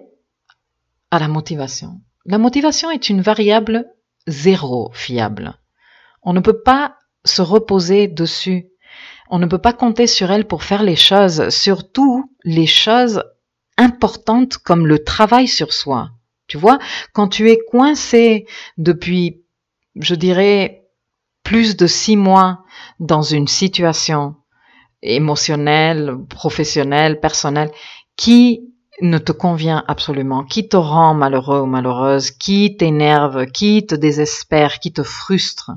à 1.10 1.20
la 1.20 1.28
motivation? 1.28 2.02
La 2.26 2.38
motivation 2.38 2.92
est 2.92 3.10
une 3.10 3.22
variable 3.22 3.86
zéro 4.28 4.92
fiable. 4.94 5.60
On 6.24 6.34
ne 6.34 6.40
peut 6.40 6.62
pas 6.62 6.98
se 7.26 7.42
reposer 7.42 8.08
dessus 8.08 8.72
on 9.32 9.40
ne 9.40 9.46
peut 9.46 9.58
pas 9.58 9.74
compter 9.74 10.08
sur 10.08 10.30
elle 10.30 10.46
pour 10.46 10.62
faire 10.64 10.84
les 10.84 10.98
choses, 10.98 11.50
surtout 11.50 12.30
les 12.44 12.68
choses 12.68 13.24
importantes 13.78 14.58
comme 14.58 14.86
le 14.86 15.06
travail 15.06 15.48
sur 15.48 15.72
soi. 15.72 16.12
Tu 16.48 16.58
vois, 16.58 16.80
quand 17.14 17.30
tu 17.30 17.50
es 17.50 17.58
coincé 17.58 18.46
depuis, 18.78 19.42
je 19.96 20.16
dirais, 20.16 20.84
plus 21.44 21.78
de 21.78 21.88
six 21.88 22.18
mois 22.18 22.66
dans 23.00 23.22
une 23.22 23.48
situation 23.48 24.36
émotionnelle, 25.02 26.14
professionnelle, 26.30 27.22
personnelle, 27.22 27.72
qui 28.18 28.71
ne 29.02 29.18
te 29.18 29.32
convient 29.32 29.84
absolument, 29.88 30.44
qui 30.44 30.70
te 30.70 30.78
rend 30.78 31.14
malheureux 31.14 31.62
ou 31.62 31.66
malheureuse, 31.66 32.32
qui 32.32 32.78
t'énerve, 32.78 33.48
qui 33.48 33.86
te 33.86 33.96
désespère, 33.96 34.80
qui 34.80 34.94
te 34.94 35.04
frustre, 35.04 35.72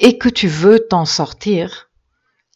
et 0.00 0.18
que 0.18 0.28
tu 0.28 0.48
veux 0.48 0.80
t'en 0.80 1.04
sortir, 1.04 1.90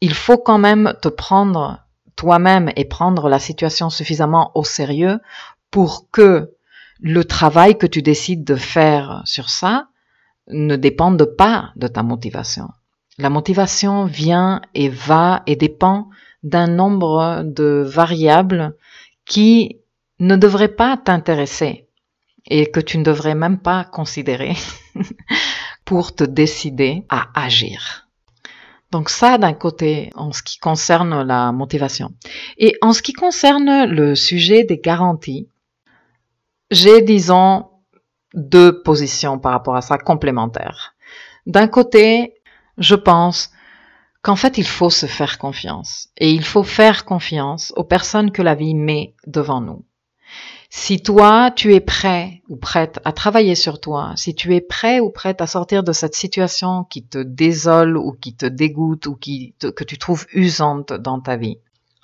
il 0.01 0.15
faut 0.15 0.39
quand 0.39 0.59
même 0.59 0.95
te 1.01 1.09
prendre 1.09 1.85
toi-même 2.17 2.71
et 2.77 2.85
prendre 2.85 3.29
la 3.29 3.39
situation 3.39 3.91
suffisamment 3.91 4.51
au 4.55 4.65
sérieux 4.65 5.21
pour 5.71 6.11
que 6.11 6.55
le 7.01 7.25
travail 7.25 7.79
que 7.79 7.87
tu 7.87 8.03
décides 8.03 8.45
de 8.45 8.57
faire 8.57 9.23
sur 9.25 9.51
ça 9.51 9.87
ne 10.49 10.77
dépende 10.77 11.25
pas 11.25 11.71
de 11.77 11.87
ta 11.87 12.03
motivation. 12.03 12.69
La 13.19 13.31
motivation 13.31 14.05
vient 14.05 14.61
et 14.75 14.89
va 14.89 15.43
et 15.47 15.57
dépend 15.57 16.09
d'un 16.43 16.67
nombre 16.67 17.43
de 17.45 17.85
variables 17.87 18.77
qui 19.29 19.81
ne 20.19 20.37
devraient 20.37 20.75
pas 20.75 20.97
t'intéresser 20.97 21.87
et 22.47 22.71
que 22.71 22.81
tu 22.81 22.99
ne 22.99 23.05
devrais 23.05 23.35
même 23.35 23.59
pas 23.59 23.85
considérer 23.85 24.57
pour 25.85 26.15
te 26.15 26.25
décider 26.25 27.05
à 27.09 27.29
agir. 27.35 28.09
Donc 28.91 29.11
ça 29.11 29.37
d'un 29.37 29.53
côté 29.53 30.11
en 30.15 30.33
ce 30.33 30.43
qui 30.43 30.59
concerne 30.59 31.23
la 31.23 31.53
motivation. 31.53 32.11
Et 32.57 32.75
en 32.81 32.93
ce 32.93 33.03
qui 33.03 33.13
concerne 33.13 33.85
le 33.85 34.15
sujet 34.15 34.65
des 34.65 34.79
garanties, 34.79 35.49
j'ai 36.71 37.03
disons 37.03 37.67
deux 38.35 38.83
positions 38.83 39.39
par 39.39 39.53
rapport 39.53 39.77
à 39.77 39.83
ça 39.83 39.99
complémentaires. 39.99 40.95
D'un 41.47 41.69
côté, 41.69 42.35
je 42.79 42.95
pense 42.95 43.51
qu'en 44.29 44.37
fait 44.37 44.59
il 44.59 44.67
faut 44.67 44.91
se 44.91 45.07
faire 45.07 45.39
confiance 45.39 46.09
et 46.19 46.31
il 46.31 46.45
faut 46.45 46.63
faire 46.63 47.07
confiance 47.07 47.73
aux 47.77 47.85
personnes 47.85 48.31
que 48.31 48.43
la 48.43 48.55
vie 48.55 48.75
met 48.75 49.15
devant 49.27 49.63
nous. 49.63 49.87
Si 50.69 51.01
toi, 51.01 51.51
tu 51.51 51.73
es 51.73 51.81
prêt 51.81 52.43
ou 52.51 52.59
prête 52.59 53.01
à 53.07 53.13
travailler 53.13 53.55
sur 53.55 53.81
toi, 53.81 54.13
si 54.17 54.35
tu 54.35 54.55
es 54.55 54.61
prêt 54.61 55.01
ou 55.01 55.09
prête 55.09 55.41
à 55.41 55.47
sortir 55.47 55.83
de 55.83 55.93
cette 55.93 56.15
situation 56.15 56.85
qui 56.85 57.07
te 57.07 57.17
désole 57.17 57.97
ou 57.97 58.13
qui 58.13 58.37
te 58.37 58.45
dégoûte 58.45 59.07
ou 59.07 59.17
qui 59.17 59.55
que 59.61 59.83
tu 59.83 59.97
trouves 59.97 60.27
usante 60.35 60.93
dans 60.93 61.21
ta 61.21 61.39
vie, 61.39 61.57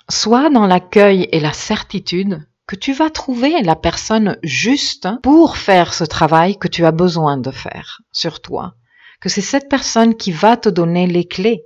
sois 0.09 0.49
dans 0.49 0.65
l'accueil 0.65 1.29
et 1.31 1.39
la 1.39 1.53
certitude 1.53 2.43
que 2.65 2.75
tu 2.75 2.91
vas 2.91 3.11
trouver 3.11 3.61
la 3.61 3.75
personne 3.75 4.39
juste 4.41 5.07
pour 5.21 5.57
faire 5.57 5.93
ce 5.93 6.05
travail 6.05 6.57
que 6.57 6.67
tu 6.67 6.85
as 6.85 6.91
besoin 6.91 7.37
de 7.37 7.51
faire 7.51 8.01
sur 8.11 8.41
toi, 8.41 8.73
que 9.21 9.29
c'est 9.29 9.41
cette 9.41 9.69
personne 9.69 10.15
qui 10.15 10.31
va 10.31 10.57
te 10.57 10.69
donner 10.69 11.05
les 11.05 11.27
clés. 11.27 11.61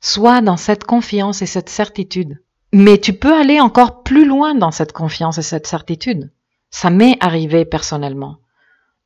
Sois 0.00 0.40
dans 0.40 0.56
cette 0.56 0.84
confiance 0.84 1.42
et 1.42 1.46
cette 1.46 1.68
certitude. 1.68 2.42
Mais 2.72 2.98
tu 2.98 3.12
peux 3.12 3.34
aller 3.34 3.60
encore 3.60 4.02
plus 4.02 4.26
loin 4.26 4.54
dans 4.54 4.70
cette 4.70 4.92
confiance 4.92 5.38
et 5.38 5.42
cette 5.42 5.66
certitude. 5.66 6.30
Ça 6.70 6.90
m'est 6.90 7.16
arrivé 7.20 7.64
personnellement 7.64 8.38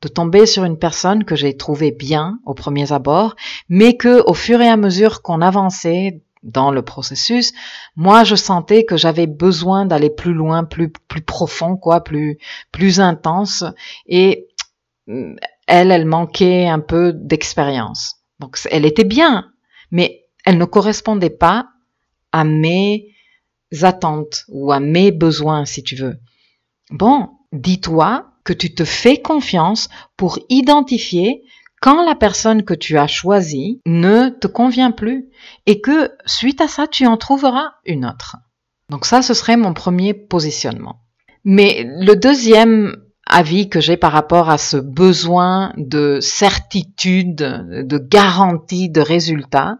de 0.02 0.08
tomber 0.08 0.46
sur 0.46 0.64
une 0.64 0.78
personne 0.78 1.24
que 1.24 1.36
j'ai 1.36 1.56
trouvée 1.56 1.92
bien 1.92 2.40
au 2.44 2.54
premier 2.54 2.92
abord, 2.92 3.36
mais 3.68 3.96
que 3.96 4.22
au 4.28 4.34
fur 4.34 4.60
et 4.60 4.68
à 4.68 4.76
mesure 4.76 5.22
qu'on 5.22 5.40
avançait 5.40 6.22
dans 6.42 6.72
le 6.72 6.82
processus, 6.82 7.52
moi 7.94 8.24
je 8.24 8.34
sentais 8.34 8.84
que 8.84 8.96
j'avais 8.96 9.28
besoin 9.28 9.86
d'aller 9.86 10.10
plus 10.10 10.34
loin, 10.34 10.64
plus 10.64 10.90
plus 10.90 11.22
profond 11.22 11.76
quoi, 11.76 12.02
plus 12.02 12.38
plus 12.72 12.98
intense 12.98 13.64
et 14.06 14.48
elle 15.06 15.92
elle 15.92 16.06
manquait 16.06 16.66
un 16.66 16.80
peu 16.80 17.12
d'expérience. 17.12 18.16
Donc 18.40 18.58
elle 18.72 18.84
était 18.84 19.04
bien, 19.04 19.52
mais 19.92 20.21
elle 20.44 20.58
ne 20.58 20.64
correspondait 20.64 21.30
pas 21.30 21.68
à 22.32 22.44
mes 22.44 23.08
attentes 23.82 24.44
ou 24.48 24.72
à 24.72 24.80
mes 24.80 25.10
besoins, 25.10 25.64
si 25.64 25.82
tu 25.82 25.96
veux. 25.96 26.18
Bon, 26.90 27.30
dis-toi 27.52 28.26
que 28.44 28.52
tu 28.52 28.74
te 28.74 28.84
fais 28.84 29.20
confiance 29.20 29.88
pour 30.16 30.38
identifier 30.48 31.42
quand 31.80 32.04
la 32.04 32.14
personne 32.14 32.64
que 32.64 32.74
tu 32.74 32.96
as 32.98 33.06
choisie 33.06 33.80
ne 33.86 34.28
te 34.28 34.46
convient 34.46 34.92
plus 34.92 35.28
et 35.66 35.80
que 35.80 36.12
suite 36.26 36.60
à 36.60 36.68
ça, 36.68 36.86
tu 36.86 37.06
en 37.06 37.16
trouveras 37.16 37.72
une 37.84 38.06
autre. 38.06 38.36
Donc 38.88 39.04
ça, 39.04 39.22
ce 39.22 39.34
serait 39.34 39.56
mon 39.56 39.74
premier 39.74 40.14
positionnement. 40.14 41.00
Mais 41.44 41.84
le 41.84 42.14
deuxième 42.14 42.96
avis 43.26 43.68
que 43.68 43.80
j'ai 43.80 43.96
par 43.96 44.12
rapport 44.12 44.50
à 44.50 44.58
ce 44.58 44.76
besoin 44.76 45.72
de 45.76 46.18
certitude, 46.20 47.36
de 47.36 47.98
garantie 47.98 48.90
de 48.90 49.00
résultat, 49.00 49.78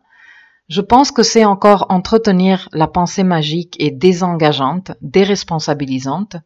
je 0.73 0.81
pense 0.81 1.13
que 1.13 1.23
c'est 1.23 1.45
encore 1.45 1.85
entretenir 1.91 2.71
la 2.73 2.87
pensée 2.87 3.25
magique 3.25 3.77
et 3.79 3.91
désengageante, 3.91 4.93
déresponsabilisante, 5.03 6.37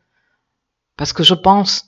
parce 0.97 1.13
que 1.13 1.23
je 1.23 1.35
pense 1.35 1.85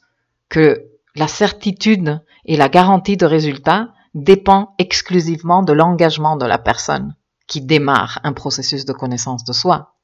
que 0.49 0.85
la 1.17 1.27
certitude 1.27 2.23
et 2.45 2.57
la 2.57 2.69
garantie 2.69 3.17
de 3.17 3.27
résultat 3.27 3.89
dépend 4.15 4.77
exclusivement 4.79 5.65
de 5.65 5.73
l'engagement 5.73 6.37
de 6.37 6.47
la 6.47 6.59
personne 6.59 7.17
qui 7.49 7.61
démarre 7.61 8.21
un 8.23 8.33
processus 8.33 8.85
de 8.85 8.93
connaissance 8.93 9.43
de 9.43 9.53
soi. 9.53 9.97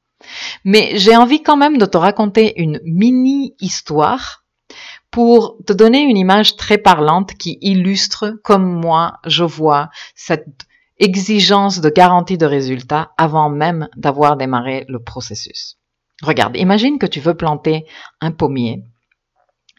Mais 0.65 0.91
j'ai 0.97 1.15
envie 1.15 1.41
quand 1.41 1.55
même 1.55 1.77
de 1.77 1.85
te 1.85 1.95
raconter 1.95 2.61
une 2.61 2.81
mini 2.83 3.55
histoire 3.61 4.43
pour 5.09 5.55
te 5.65 5.71
donner 5.71 6.01
une 6.01 6.17
image 6.17 6.57
très 6.57 6.79
parlante 6.79 7.35
qui 7.35 7.57
illustre 7.61 8.33
comme 8.43 8.81
moi 8.81 9.19
je 9.25 9.45
vois 9.45 9.89
cette 10.15 10.65
exigence 10.99 11.81
de 11.81 11.89
garantie 11.89 12.37
de 12.37 12.45
résultat 12.45 13.11
avant 13.17 13.49
même 13.49 13.89
d'avoir 13.95 14.37
démarré 14.37 14.85
le 14.87 14.99
processus. 14.99 15.77
Regarde, 16.21 16.55
imagine 16.57 16.99
que 16.99 17.05
tu 17.05 17.19
veux 17.19 17.35
planter 17.35 17.85
un 18.21 18.31
pommier 18.31 18.83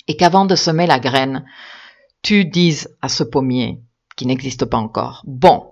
et 0.08 0.16
qu'avant 0.16 0.44
de 0.44 0.54
semer 0.54 0.87
la 0.87 0.99
graine, 0.99 1.44
tu 2.23 2.44
dises 2.44 2.94
à 3.00 3.08
ce 3.08 3.23
pommier 3.23 3.80
qui 4.16 4.26
n'existe 4.26 4.64
pas 4.64 4.76
encore, 4.76 5.23
bon, 5.26 5.70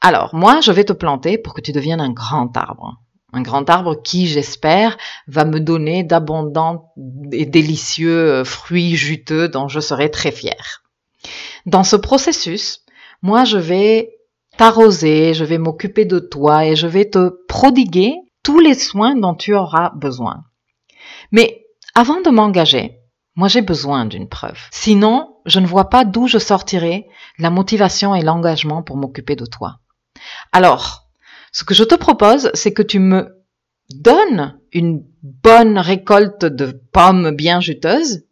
alors 0.00 0.34
moi 0.34 0.60
je 0.60 0.72
vais 0.72 0.84
te 0.84 0.92
planter 0.92 1.38
pour 1.38 1.54
que 1.54 1.60
tu 1.60 1.72
deviennes 1.72 2.00
un 2.00 2.12
grand 2.12 2.56
arbre. 2.56 2.98
Un 3.34 3.40
grand 3.40 3.70
arbre 3.70 4.02
qui, 4.02 4.26
j'espère, 4.26 4.98
va 5.26 5.46
me 5.46 5.58
donner 5.58 6.04
d'abondants 6.04 6.92
et 7.32 7.46
délicieux 7.46 8.44
fruits 8.44 8.94
juteux 8.94 9.48
dont 9.48 9.68
je 9.68 9.80
serai 9.80 10.10
très 10.10 10.32
fière. 10.32 10.82
Dans 11.64 11.82
ce 11.82 11.96
processus, 11.96 12.84
moi, 13.22 13.44
je 13.44 13.56
vais 13.56 14.10
t'arroser, 14.56 15.34
je 15.34 15.44
vais 15.44 15.58
m'occuper 15.58 16.04
de 16.04 16.18
toi 16.18 16.66
et 16.66 16.76
je 16.76 16.86
vais 16.86 17.08
te 17.08 17.30
prodiguer 17.46 18.14
tous 18.42 18.60
les 18.60 18.74
soins 18.74 19.14
dont 19.14 19.34
tu 19.34 19.54
auras 19.54 19.90
besoin. 19.94 20.44
Mais 21.30 21.64
avant 21.94 22.20
de 22.20 22.30
m'engager, 22.30 22.98
moi 23.34 23.48
j'ai 23.48 23.62
besoin 23.62 24.04
d'une 24.04 24.28
preuve. 24.28 24.58
Sinon, 24.70 25.36
je 25.46 25.60
ne 25.60 25.66
vois 25.66 25.88
pas 25.88 26.04
d'où 26.04 26.26
je 26.26 26.38
sortirai 26.38 27.06
la 27.38 27.50
motivation 27.50 28.14
et 28.14 28.22
l'engagement 28.22 28.82
pour 28.82 28.96
m'occuper 28.96 29.36
de 29.36 29.46
toi. 29.46 29.80
Alors, 30.52 31.08
ce 31.52 31.64
que 31.64 31.74
je 31.74 31.84
te 31.84 31.94
propose, 31.94 32.50
c'est 32.54 32.72
que 32.72 32.82
tu 32.82 32.98
me 32.98 33.42
donnes 33.90 34.58
une 34.72 35.04
bonne 35.22 35.78
récolte 35.78 36.44
de 36.44 36.80
pommes 36.92 37.34
bien 37.36 37.60
juteuses 37.60 38.24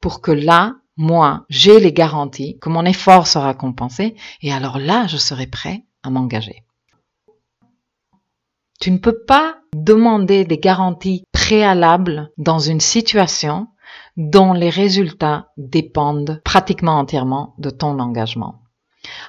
pour 0.00 0.20
que 0.20 0.32
là, 0.32 0.74
moi, 0.96 1.44
j'ai 1.48 1.80
les 1.80 1.92
garanties 1.92 2.58
que 2.60 2.68
mon 2.68 2.84
effort 2.84 3.26
sera 3.26 3.54
compensé 3.54 4.14
et 4.42 4.52
alors 4.52 4.78
là, 4.78 5.06
je 5.06 5.16
serai 5.16 5.46
prêt 5.46 5.84
à 6.02 6.10
m'engager. 6.10 6.62
Tu 8.80 8.90
ne 8.90 8.98
peux 8.98 9.24
pas 9.26 9.56
demander 9.74 10.44
des 10.44 10.58
garanties 10.58 11.24
préalables 11.32 12.30
dans 12.38 12.58
une 12.58 12.80
situation 12.80 13.68
dont 14.16 14.52
les 14.52 14.70
résultats 14.70 15.48
dépendent 15.56 16.40
pratiquement 16.44 16.98
entièrement 16.98 17.54
de 17.58 17.70
ton 17.70 17.98
engagement. 17.98 18.60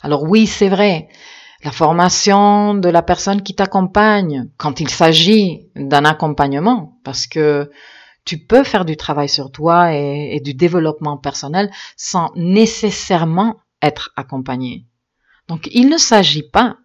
Alors 0.04 0.24
oui, 0.24 0.48
c'est 0.48 0.70
vrai, 0.70 1.10
la 1.64 1.72
formation 1.72 2.76
de 2.76 2.90
la 2.90 3.02
personne 3.02 3.42
qui 3.42 3.56
t'accompagne, 3.56 4.50
quand 4.58 4.80
il 4.80 4.90
s'agit 4.90 5.68
d'un 5.76 6.06
accompagnement, 6.06 7.00
parce 7.04 7.26
que 7.28 7.72
tu 8.25 8.39
peux 8.39 8.63
faire 8.63 8.86
du 8.86 8.98
travail 8.98 9.29
sur 9.29 9.51
toi 9.51 9.94
et, 9.94 10.39
du 10.44 10.53
développement 10.53 11.17
personnel 11.17 11.72
sans 11.96 12.32
nécessairement 12.36 13.58
être 13.82 14.12
accompagné. 14.15 14.86
Donc 15.48 15.70
il 15.72 15.89
ne 15.89 15.98
s'agit 15.98 16.50
pas 16.50 16.77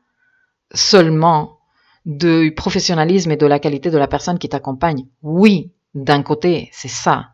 seulement 0.72 1.58
du 2.04 2.52
professionnalisme 2.54 3.30
et 3.30 3.36
de 3.36 3.46
la 3.46 3.58
qualité 3.58 3.90
de 3.90 3.98
la 3.98 4.06
personne 4.06 4.38
qui 4.38 4.48
t'accompagne. 4.48 5.06
Oui, 5.22 5.72
d'un 5.94 6.22
côté, 6.22 6.68
c'est 6.72 6.88
ça. 6.88 7.30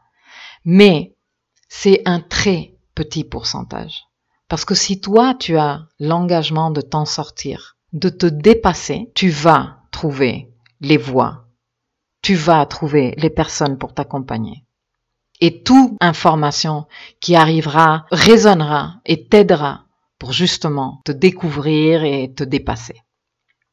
Mais 0.64 1.16
c'est 1.68 2.02
un 2.06 2.20
très 2.20 2.74
petit 2.94 3.24
pourcentage. 3.24 4.04
Parce 4.48 4.64
que 4.64 4.74
si 4.74 5.00
toi, 5.00 5.34
tu 5.34 5.56
as 5.56 5.86
l'engagement 5.98 6.70
de 6.70 6.80
t'en 6.80 7.04
sortir, 7.04 7.76
de 7.92 8.08
te 8.08 8.26
dépasser, 8.26 9.10
tu 9.14 9.28
vas 9.28 9.78
trouver 9.90 10.52
les 10.80 10.96
voies 10.96 11.45
tu 12.26 12.34
vas 12.34 12.66
trouver 12.66 13.14
les 13.18 13.30
personnes 13.30 13.78
pour 13.78 13.94
t'accompagner. 13.94 14.64
Et 15.40 15.62
toute 15.62 15.92
information 16.00 16.86
qui 17.20 17.36
arrivera 17.36 18.04
résonnera 18.10 18.96
et 19.06 19.28
t'aidera 19.28 19.84
pour 20.18 20.32
justement 20.32 21.02
te 21.04 21.12
découvrir 21.12 22.02
et 22.02 22.34
te 22.34 22.42
dépasser. 22.42 22.96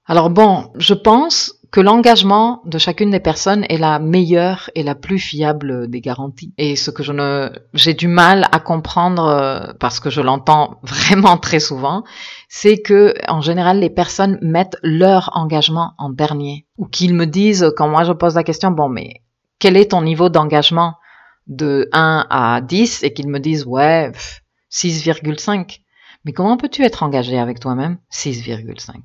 Alors 0.05 0.29
bon, 0.29 0.72
je 0.75 0.93
pense 0.93 1.55
que 1.72 1.81
l'engagement 1.81 2.62
de 2.65 2.77
chacune 2.77 3.10
des 3.10 3.19
personnes 3.19 3.65
est 3.69 3.79
la 3.79 3.98
meilleure 3.98 4.69
et 4.75 4.83
la 4.83 4.93
plus 4.93 5.17
fiable 5.17 5.89
des 5.89 6.01
garanties. 6.01 6.53
Et 6.60 6.75
ce 6.75 6.91
que 6.91 7.01
je 7.01 7.12
ne, 7.12 7.50
j'ai 7.74 7.95
du 7.95 8.07
mal 8.07 8.48
à 8.51 8.60
comprendre 8.60 9.25
euh, 9.25 9.74
parce 9.79 10.00
que 10.00 10.12
je 10.12 10.22
l'entends 10.22 10.79
vraiment 10.83 11.38
très 11.38 11.60
souvent, 11.60 12.03
c'est 12.55 12.83
que 12.83 13.15
en 13.27 13.41
général 13.41 13.79
les 13.79 13.89
personnes 13.89 14.38
mettent 14.43 14.77
leur 14.83 15.31
engagement 15.33 15.93
en 15.98 16.12
dernier. 16.12 16.67
Ou 16.77 16.86
qu'ils 16.86 17.15
me 17.15 17.25
disent 17.25 17.74
quand 17.75 17.89
moi 17.89 18.03
je 18.03 18.13
pose 18.13 18.36
la 18.36 18.43
question 18.43 18.69
bon 18.69 18.89
mais 18.89 19.24
quel 19.57 19.75
est 19.75 19.89
ton 19.89 20.03
niveau 20.03 20.29
d'engagement 20.29 20.93
de 21.48 21.89
1 21.93 22.27
à 22.29 22.62
10 22.62 23.01
et 23.01 23.12
qu'ils 23.12 23.27
me 23.27 23.39
disent 23.39 23.65
ouais 23.65 24.12
6,5 24.72 25.79
mais 26.25 26.31
comment 26.31 26.55
peux-tu 26.55 26.83
être 26.83 27.01
engagé 27.01 27.39
avec 27.39 27.59
toi-même 27.59 27.98
6,5 28.11 28.98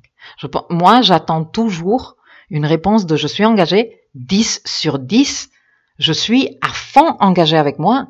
moi 0.69 1.01
j'attends 1.01 1.43
toujours 1.43 2.17
une 2.51 2.67
réponse 2.67 3.07
de 3.07 3.15
je 3.15 3.25
suis 3.25 3.45
engagé 3.45 3.99
10 4.13 4.61
sur 4.63 4.99
10. 4.99 5.49
Je 5.97 6.13
suis 6.13 6.57
à 6.61 6.69
fond 6.69 7.17
engagé 7.19 7.57
avec 7.57 7.79
moi 7.79 8.09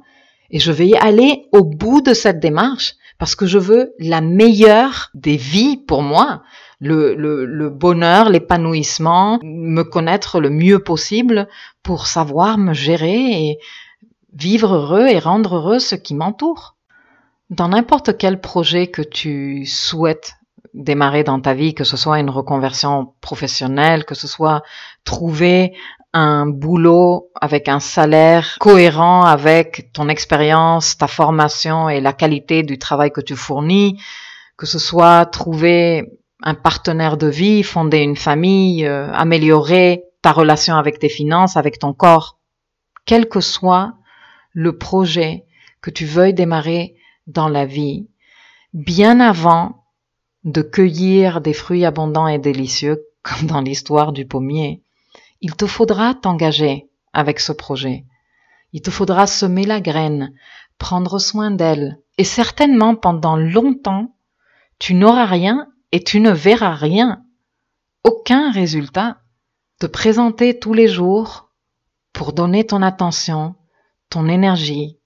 et 0.49 0.59
je 0.59 0.73
vais 0.73 0.87
y 0.87 0.97
aller 0.97 1.45
au 1.53 1.63
bout 1.63 2.01
de 2.01 2.13
cette 2.13 2.41
démarche 2.41 2.95
parce 3.19 3.35
que 3.35 3.45
je 3.45 3.59
veux 3.59 3.93
la 3.99 4.21
meilleure 4.21 5.11
des 5.13 5.35
vies 5.35 5.77
pour 5.77 6.01
moi, 6.01 6.41
le, 6.79 7.13
le, 7.15 7.45
le 7.45 7.69
bonheur, 7.69 8.29
l'épanouissement, 8.29 9.39
me 9.43 9.83
connaître 9.83 10.39
le 10.39 10.49
mieux 10.49 10.79
possible 10.79 11.49
pour 11.83 12.07
savoir 12.07 12.57
me 12.57 12.73
gérer 12.73 13.17
et 13.49 13.59
vivre 14.33 14.73
heureux 14.73 15.07
et 15.07 15.19
rendre 15.19 15.57
heureux 15.57 15.79
ce 15.79 15.95
qui 15.95 16.15
m'entoure. 16.15 16.77
Dans 17.49 17.67
n'importe 17.67 18.17
quel 18.17 18.39
projet 18.39 18.87
que 18.87 19.01
tu 19.01 19.65
souhaites 19.65 20.35
démarrer 20.73 21.23
dans 21.23 21.41
ta 21.41 21.53
vie, 21.53 21.73
que 21.73 21.83
ce 21.83 21.97
soit 21.97 22.19
une 22.19 22.29
reconversion 22.29 23.13
professionnelle, 23.21 24.05
que 24.05 24.15
ce 24.15 24.27
soit 24.27 24.63
trouver 25.03 25.73
un 26.13 26.47
boulot 26.47 27.29
avec 27.39 27.67
un 27.67 27.79
salaire 27.79 28.57
cohérent 28.59 29.23
avec 29.23 29.91
ton 29.93 30.09
expérience, 30.09 30.97
ta 30.97 31.07
formation 31.07 31.89
et 31.89 32.01
la 32.01 32.13
qualité 32.13 32.63
du 32.63 32.79
travail 32.79 33.11
que 33.11 33.21
tu 33.21 33.35
fournis, 33.35 34.01
que 34.57 34.65
ce 34.65 34.79
soit 34.79 35.25
trouver 35.25 36.19
un 36.41 36.55
partenaire 36.55 37.17
de 37.17 37.27
vie, 37.27 37.63
fonder 37.63 37.99
une 37.99 38.15
famille, 38.15 38.85
euh, 38.85 39.11
améliorer 39.11 40.03
ta 40.21 40.31
relation 40.31 40.75
avec 40.75 40.99
tes 40.99 41.09
finances, 41.09 41.57
avec 41.57 41.79
ton 41.79 41.93
corps, 41.93 42.39
quel 43.05 43.27
que 43.27 43.41
soit 43.41 43.93
le 44.53 44.77
projet 44.77 45.45
que 45.81 45.91
tu 45.91 46.05
veuilles 46.05 46.33
démarrer 46.33 46.95
dans 47.27 47.47
la 47.47 47.65
vie, 47.65 48.07
bien 48.73 49.19
avant 49.19 49.85
de 50.43 50.61
cueillir 50.61 51.41
des 51.41 51.53
fruits 51.53 51.85
abondants 51.85 52.27
et 52.27 52.39
délicieux, 52.39 53.05
comme 53.21 53.47
dans 53.47 53.61
l'histoire 53.61 54.13
du 54.13 54.25
pommier, 54.25 54.81
il 55.41 55.55
te 55.55 55.65
faudra 55.65 56.13
t'engager 56.13 56.89
avec 57.13 57.39
ce 57.39 57.51
projet. 57.51 58.05
Il 58.73 58.81
te 58.81 58.91
faudra 58.91 59.27
semer 59.27 59.65
la 59.65 59.81
graine, 59.81 60.33
prendre 60.77 61.19
soin 61.19 61.51
d'elle, 61.51 61.99
et 62.17 62.23
certainement 62.23 62.95
pendant 62.95 63.37
longtemps, 63.37 64.15
tu 64.77 64.93
n'auras 64.93 65.25
rien 65.25 65.67
et 65.91 66.03
tu 66.03 66.19
ne 66.19 66.31
verras 66.31 66.75
rien, 66.75 67.23
aucun 68.03 68.51
résultat. 68.51 69.17
Te 69.79 69.85
présenter 69.85 70.59
tous 70.59 70.73
les 70.73 70.87
jours 70.87 71.49
pour 72.13 72.33
donner 72.33 72.65
ton 72.65 72.81
attention, 72.81 73.55
ton 74.09 74.27
énergie 74.27 74.97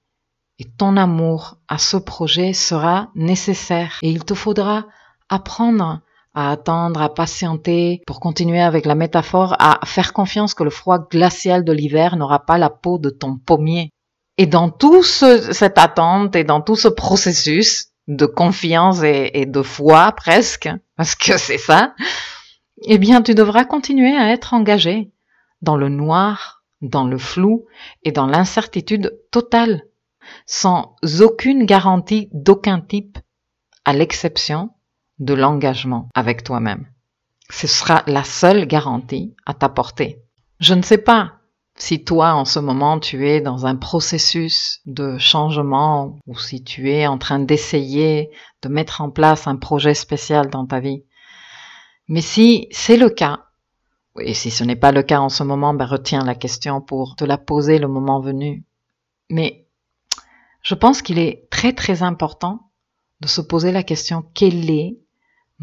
et 0.59 0.65
ton 0.65 0.97
amour 0.97 1.57
à 1.67 1.77
ce 1.77 1.97
projet 1.97 2.53
sera 2.53 3.11
nécessaire 3.15 3.99
et 4.01 4.09
il 4.09 4.25
te 4.25 4.33
faudra 4.33 4.87
apprendre 5.29 6.01
à 6.33 6.51
attendre, 6.51 7.01
à 7.01 7.13
patienter, 7.13 8.01
pour 8.07 8.19
continuer 8.19 8.61
avec 8.61 8.85
la 8.85 8.95
métaphore, 8.95 9.55
à 9.59 9.79
faire 9.85 10.13
confiance 10.13 10.53
que 10.53 10.63
le 10.63 10.69
froid 10.69 11.07
glacial 11.09 11.63
de 11.63 11.71
l'hiver 11.71 12.15
n'aura 12.15 12.45
pas 12.45 12.57
la 12.57 12.69
peau 12.69 12.97
de 12.97 13.09
ton 13.09 13.37
pommier. 13.37 13.89
Et 14.37 14.47
dans 14.47 14.69
tout 14.69 15.03
cette 15.03 15.77
attente 15.77 16.35
et 16.35 16.43
dans 16.43 16.61
tout 16.61 16.75
ce 16.75 16.87
processus 16.87 17.89
de 18.07 18.25
confiance 18.25 19.01
et 19.03 19.45
de 19.45 19.61
foi 19.61 20.11
presque, 20.11 20.69
parce 20.97 21.15
que 21.15 21.37
c'est 21.37 21.59
ça, 21.59 21.93
eh 22.81 22.97
bien 22.97 23.21
tu 23.21 23.35
devras 23.35 23.63
continuer 23.63 24.15
à 24.15 24.31
être 24.31 24.53
engagé 24.53 25.11
dans 25.61 25.77
le 25.77 25.89
noir, 25.89 26.63
dans 26.81 27.05
le 27.05 27.17
flou 27.17 27.65
et 28.03 28.11
dans 28.11 28.25
l'incertitude 28.25 29.17
totale, 29.31 29.83
sans 30.45 30.95
aucune 31.21 31.65
garantie 31.65 32.29
d'aucun 32.33 32.81
type, 32.81 33.17
à 33.85 33.93
l'exception 33.93 34.71
de 35.23 35.33
l'engagement 35.33 36.09
avec 36.13 36.43
toi-même. 36.43 36.85
Ce 37.49 37.67
sera 37.67 38.03
la 38.07 38.23
seule 38.23 38.65
garantie 38.65 39.35
à 39.45 39.53
t'apporter. 39.53 40.21
Je 40.59 40.73
ne 40.73 40.81
sais 40.81 40.97
pas 40.97 41.33
si 41.75 42.03
toi, 42.03 42.33
en 42.33 42.45
ce 42.45 42.59
moment, 42.59 42.99
tu 42.99 43.27
es 43.27 43.41
dans 43.41 43.65
un 43.65 43.75
processus 43.75 44.79
de 44.85 45.17
changement 45.17 46.17
ou 46.27 46.37
si 46.37 46.63
tu 46.63 46.91
es 46.91 47.07
en 47.07 47.17
train 47.17 47.39
d'essayer 47.39 48.29
de 48.61 48.69
mettre 48.69 49.01
en 49.01 49.09
place 49.09 49.47
un 49.47 49.55
projet 49.55 49.93
spécial 49.93 50.49
dans 50.49 50.65
ta 50.65 50.79
vie. 50.79 51.03
Mais 52.07 52.21
si 52.21 52.67
c'est 52.71 52.97
le 52.97 53.09
cas, 53.09 53.45
et 54.19 54.33
si 54.33 54.51
ce 54.51 54.63
n'est 54.63 54.75
pas 54.75 54.91
le 54.91 55.01
cas 55.01 55.19
en 55.19 55.29
ce 55.29 55.43
moment, 55.43 55.73
ben 55.73 55.85
retiens 55.85 56.23
la 56.23 56.35
question 56.35 56.81
pour 56.81 57.15
te 57.15 57.25
la 57.25 57.37
poser 57.37 57.79
le 57.79 57.87
moment 57.87 58.19
venu. 58.19 58.63
Mais 59.29 59.67
je 60.61 60.75
pense 60.75 61.01
qu'il 61.01 61.17
est 61.17 61.47
très 61.49 61.73
très 61.73 62.03
important 62.03 62.69
de 63.21 63.27
se 63.27 63.41
poser 63.41 63.71
la 63.71 63.83
question 63.83 64.23
quel 64.33 64.69
est 64.69 64.99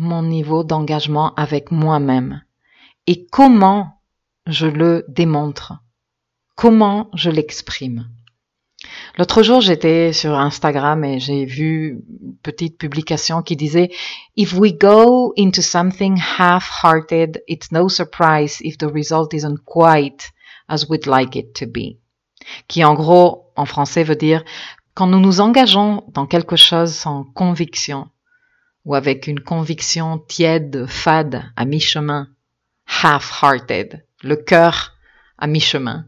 mon 0.00 0.22
niveau 0.22 0.64
d'engagement 0.64 1.34
avec 1.34 1.70
moi-même 1.70 2.42
et 3.06 3.26
comment 3.26 4.00
je 4.46 4.66
le 4.66 5.04
démontre, 5.08 5.74
comment 6.56 7.10
je 7.12 7.28
l'exprime? 7.28 8.08
L'autre 9.18 9.42
jour, 9.42 9.60
j'étais 9.60 10.14
sur 10.14 10.32
Instagram 10.32 11.04
et 11.04 11.20
j'ai 11.20 11.44
vu 11.44 12.02
une 12.08 12.34
petite 12.42 12.78
publication 12.78 13.42
qui 13.42 13.56
disait 13.56 13.90
If 14.38 14.54
we 14.54 14.72
go 14.72 15.34
into 15.36 15.60
something 15.60 16.16
half-hearted, 16.16 17.42
it's 17.46 17.70
no 17.70 17.90
surprise 17.90 18.56
if 18.62 18.78
the 18.78 18.90
result 18.90 19.34
isn't 19.34 19.58
quite 19.66 20.30
as 20.66 20.86
we'd 20.88 21.06
like 21.06 21.36
it 21.36 21.52
to 21.52 21.66
be. 21.66 21.98
Qui 22.68 22.84
en 22.84 22.94
gros, 22.94 23.52
en 23.54 23.66
français, 23.66 24.02
veut 24.02 24.16
dire 24.16 24.44
quand 24.94 25.06
nous 25.06 25.20
nous 25.20 25.42
engageons 25.42 26.04
dans 26.08 26.26
quelque 26.26 26.56
chose 26.56 26.94
sans 26.94 27.24
conviction 27.24 28.08
ou 28.90 28.96
avec 28.96 29.29
une 29.29 29.38
conviction 29.38 30.18
tiède, 30.18 30.85
fade, 30.87 31.44
à 31.55 31.64
mi-chemin, 31.64 32.26
half-hearted, 33.05 34.05
le 34.24 34.35
cœur 34.35 34.96
à 35.38 35.46
mi-chemin, 35.46 36.07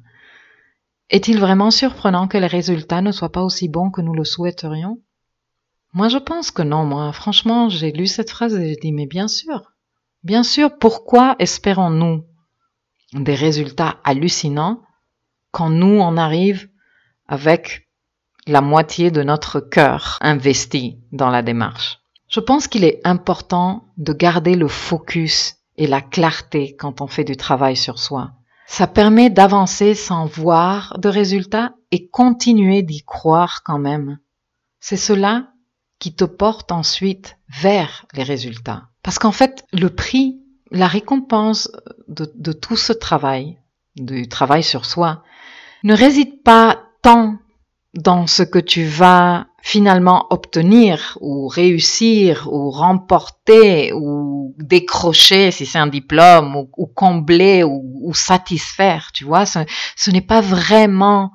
est-il 1.09 1.39
vraiment 1.39 1.71
surprenant 1.71 2.27
que 2.27 2.39
les 2.39 2.49
résultats 2.49 3.01
ne 3.01 3.13
soient 3.13 3.31
pas 3.31 3.45
aussi 3.45 3.69
bons 3.69 3.93
que 3.93 4.01
nous 4.01 4.15
le 4.15 4.25
souhaiterions? 4.25 4.99
Moi, 5.93 6.09
je 6.09 6.19
pense 6.19 6.51
que 6.51 6.63
non. 6.63 6.85
Moi, 6.85 7.13
franchement, 7.13 7.69
j'ai 7.69 7.93
lu 7.93 8.09
cette 8.09 8.31
phrase 8.31 8.57
et 8.57 8.71
j'ai 8.71 8.77
dit, 8.77 8.91
mais 8.91 9.07
bien 9.07 9.29
sûr. 9.29 9.63
Bien 10.25 10.43
sûr, 10.43 10.77
pourquoi 10.77 11.37
espérons-nous 11.39 12.25
des 13.13 13.37
résultats 13.37 14.01
hallucinants 14.03 14.83
quand 15.53 15.71
nous, 15.71 16.01
on 16.01 16.17
arrive 16.17 16.69
avec 17.29 17.89
la 18.49 18.61
moitié 18.61 19.13
de 19.13 19.23
notre 19.23 19.61
cœur 19.61 20.19
investi 20.21 20.99
dans 21.13 21.31
la 21.31 21.43
démarche? 21.43 22.02
Je 22.33 22.41
pense 22.41 22.67
qu'il 22.67 22.85
est 22.85 23.03
important 23.05 23.85
de 23.99 24.15
garder 24.15 24.55
le 24.55 24.67
focus 24.67 25.57
et 25.77 25.87
la 25.87 26.01
clarté 26.01 26.75
quand 26.77 27.03
on 27.03 27.07
fait 27.07 27.25
du 27.25 27.37
travail 27.37 27.77
sur 27.77 27.99
soi. 27.99 28.31
Ça 28.67 28.87
permet 28.87 29.29
d'avancer 29.29 29.95
sans 29.95 30.25
voir 30.25 30.99
de 30.99 31.11
résultats 31.11 31.75
et 31.91 32.09
continuer 32.09 32.81
d'y 32.81 33.03
croire 33.03 33.63
quand 33.63 33.79
même. 33.79 34.19
C'est 34.81 34.97
cela 34.97 35.49
qui 35.99 36.15
te 36.15 36.25
porte 36.25 36.73
ensuite 36.73 37.37
vers 37.51 38.07
les 38.15 38.23
résultats. 38.23 38.85
Parce 39.03 39.19
qu'en 39.19 39.33
fait, 39.33 39.67
le 39.75 39.91
prix, 39.91 40.41
la 40.71 40.87
récompense 40.87 41.71
de, 42.09 42.33
de, 42.35 42.53
tout 42.53 42.79
ce 42.79 42.95
travail, 42.95 43.59
du 43.97 44.27
travail 44.27 44.63
sur 44.63 44.87
soi, 44.87 45.23
ne 45.85 45.95
réside 45.95 46.43
pas 46.43 46.83
tant 47.03 47.37
dans 47.95 48.27
ce 48.27 48.43
que 48.43 48.59
tu 48.59 48.85
vas 48.85 49.47
finalement 49.61 50.27
obtenir 50.31 51.19
ou 51.21 51.47
réussir 51.47 52.49
ou 52.51 52.71
remporter 52.71 53.93
ou 53.93 54.55
décrocher 54.59 55.51
si 55.51 55.67
c'est 55.67 55.79
un 55.79 55.87
diplôme 55.87 56.57
ou, 56.57 56.87
combler 56.87 57.63
ou, 57.63 58.13
satisfaire, 58.15 59.11
tu 59.13 59.25
vois, 59.25 59.47
ce, 59.47 59.61
ce 59.97 60.11
n'est 60.11 60.21
pas 60.21 60.41
vraiment 60.41 61.33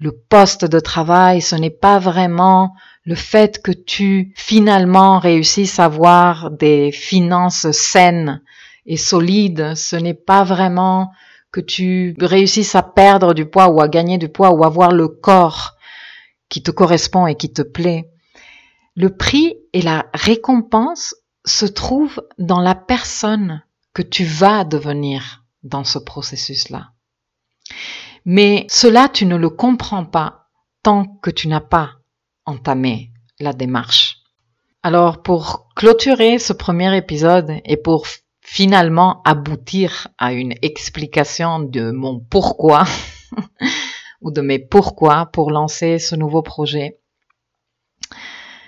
le 0.00 0.12
poste 0.12 0.64
de 0.64 0.80
travail, 0.80 1.40
ce 1.40 1.56
n'est 1.56 1.70
pas 1.70 1.98
vraiment 1.98 2.74
le 3.04 3.14
fait 3.14 3.62
que 3.62 3.72
tu 3.72 4.32
finalement 4.36 5.18
réussisses 5.18 5.78
à 5.78 5.86
avoir 5.86 6.50
des 6.50 6.92
finances 6.92 7.70
saines 7.70 8.42
et 8.86 8.96
solides, 8.96 9.74
ce 9.74 9.96
n'est 9.96 10.14
pas 10.14 10.44
vraiment 10.44 11.10
que 11.52 11.60
tu 11.60 12.14
réussisses 12.20 12.74
à 12.74 12.82
perdre 12.82 13.34
du 13.34 13.46
poids 13.46 13.68
ou 13.68 13.80
à 13.80 13.88
gagner 13.88 14.18
du 14.18 14.28
poids 14.28 14.50
ou 14.50 14.64
avoir 14.64 14.92
le 14.92 15.08
corps 15.08 15.77
qui 16.48 16.62
te 16.62 16.70
correspond 16.70 17.26
et 17.26 17.36
qui 17.36 17.52
te 17.52 17.62
plaît. 17.62 18.10
Le 18.94 19.14
prix 19.14 19.56
et 19.72 19.82
la 19.82 20.06
récompense 20.14 21.14
se 21.44 21.66
trouvent 21.66 22.22
dans 22.38 22.60
la 22.60 22.74
personne 22.74 23.62
que 23.94 24.02
tu 24.02 24.24
vas 24.24 24.64
devenir 24.64 25.44
dans 25.62 25.84
ce 25.84 25.98
processus-là. 25.98 26.90
Mais 28.24 28.66
cela, 28.68 29.08
tu 29.08 29.26
ne 29.26 29.36
le 29.36 29.50
comprends 29.50 30.04
pas 30.04 30.48
tant 30.82 31.06
que 31.22 31.30
tu 31.30 31.48
n'as 31.48 31.60
pas 31.60 31.92
entamé 32.44 33.10
la 33.40 33.52
démarche. 33.52 34.18
Alors, 34.82 35.22
pour 35.22 35.68
clôturer 35.74 36.38
ce 36.38 36.52
premier 36.52 36.96
épisode 36.96 37.60
et 37.64 37.76
pour 37.76 38.06
finalement 38.40 39.20
aboutir 39.24 40.08
à 40.18 40.32
une 40.32 40.54
explication 40.62 41.58
de 41.60 41.90
mon 41.90 42.20
pourquoi, 42.20 42.84
ou 44.20 44.30
de 44.30 44.40
mes 44.40 44.58
pourquoi 44.58 45.26
pour 45.32 45.50
lancer 45.50 45.98
ce 45.98 46.16
nouveau 46.16 46.42
projet. 46.42 46.98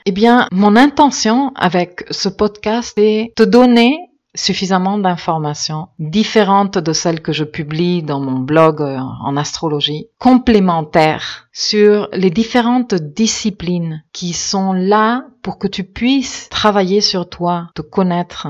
Eh 0.07 0.13
bien, 0.13 0.49
mon 0.53 0.77
intention 0.77 1.53
avec 1.55 2.05
ce 2.11 2.29
podcast 2.29 2.97
est 2.97 3.33
de 3.37 3.45
donner 3.45 3.99
suffisamment 4.35 4.99
d'informations 4.99 5.89
différentes 5.99 6.79
de 6.79 6.93
celles 6.93 7.21
que 7.21 7.33
je 7.33 7.45
publie 7.45 8.03
dans 8.03 8.21
mon 8.21 8.39
blog 8.39 8.81
euh, 8.81 8.99
en 8.99 9.37
astrologie, 9.37 10.07
complémentaires 10.19 11.49
sur 11.53 12.09
les 12.13 12.31
différentes 12.31 12.95
disciplines 12.95 14.05
qui 14.13 14.33
sont 14.33 14.73
là 14.73 15.27
pour 15.43 15.59
que 15.59 15.67
tu 15.67 15.85
puisses 15.85 16.49
travailler 16.49 17.01
sur 17.01 17.29
toi, 17.29 17.71
te 17.75 17.83
connaître, 17.83 18.49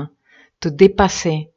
te 0.59 0.69
dépasser, 0.69 1.51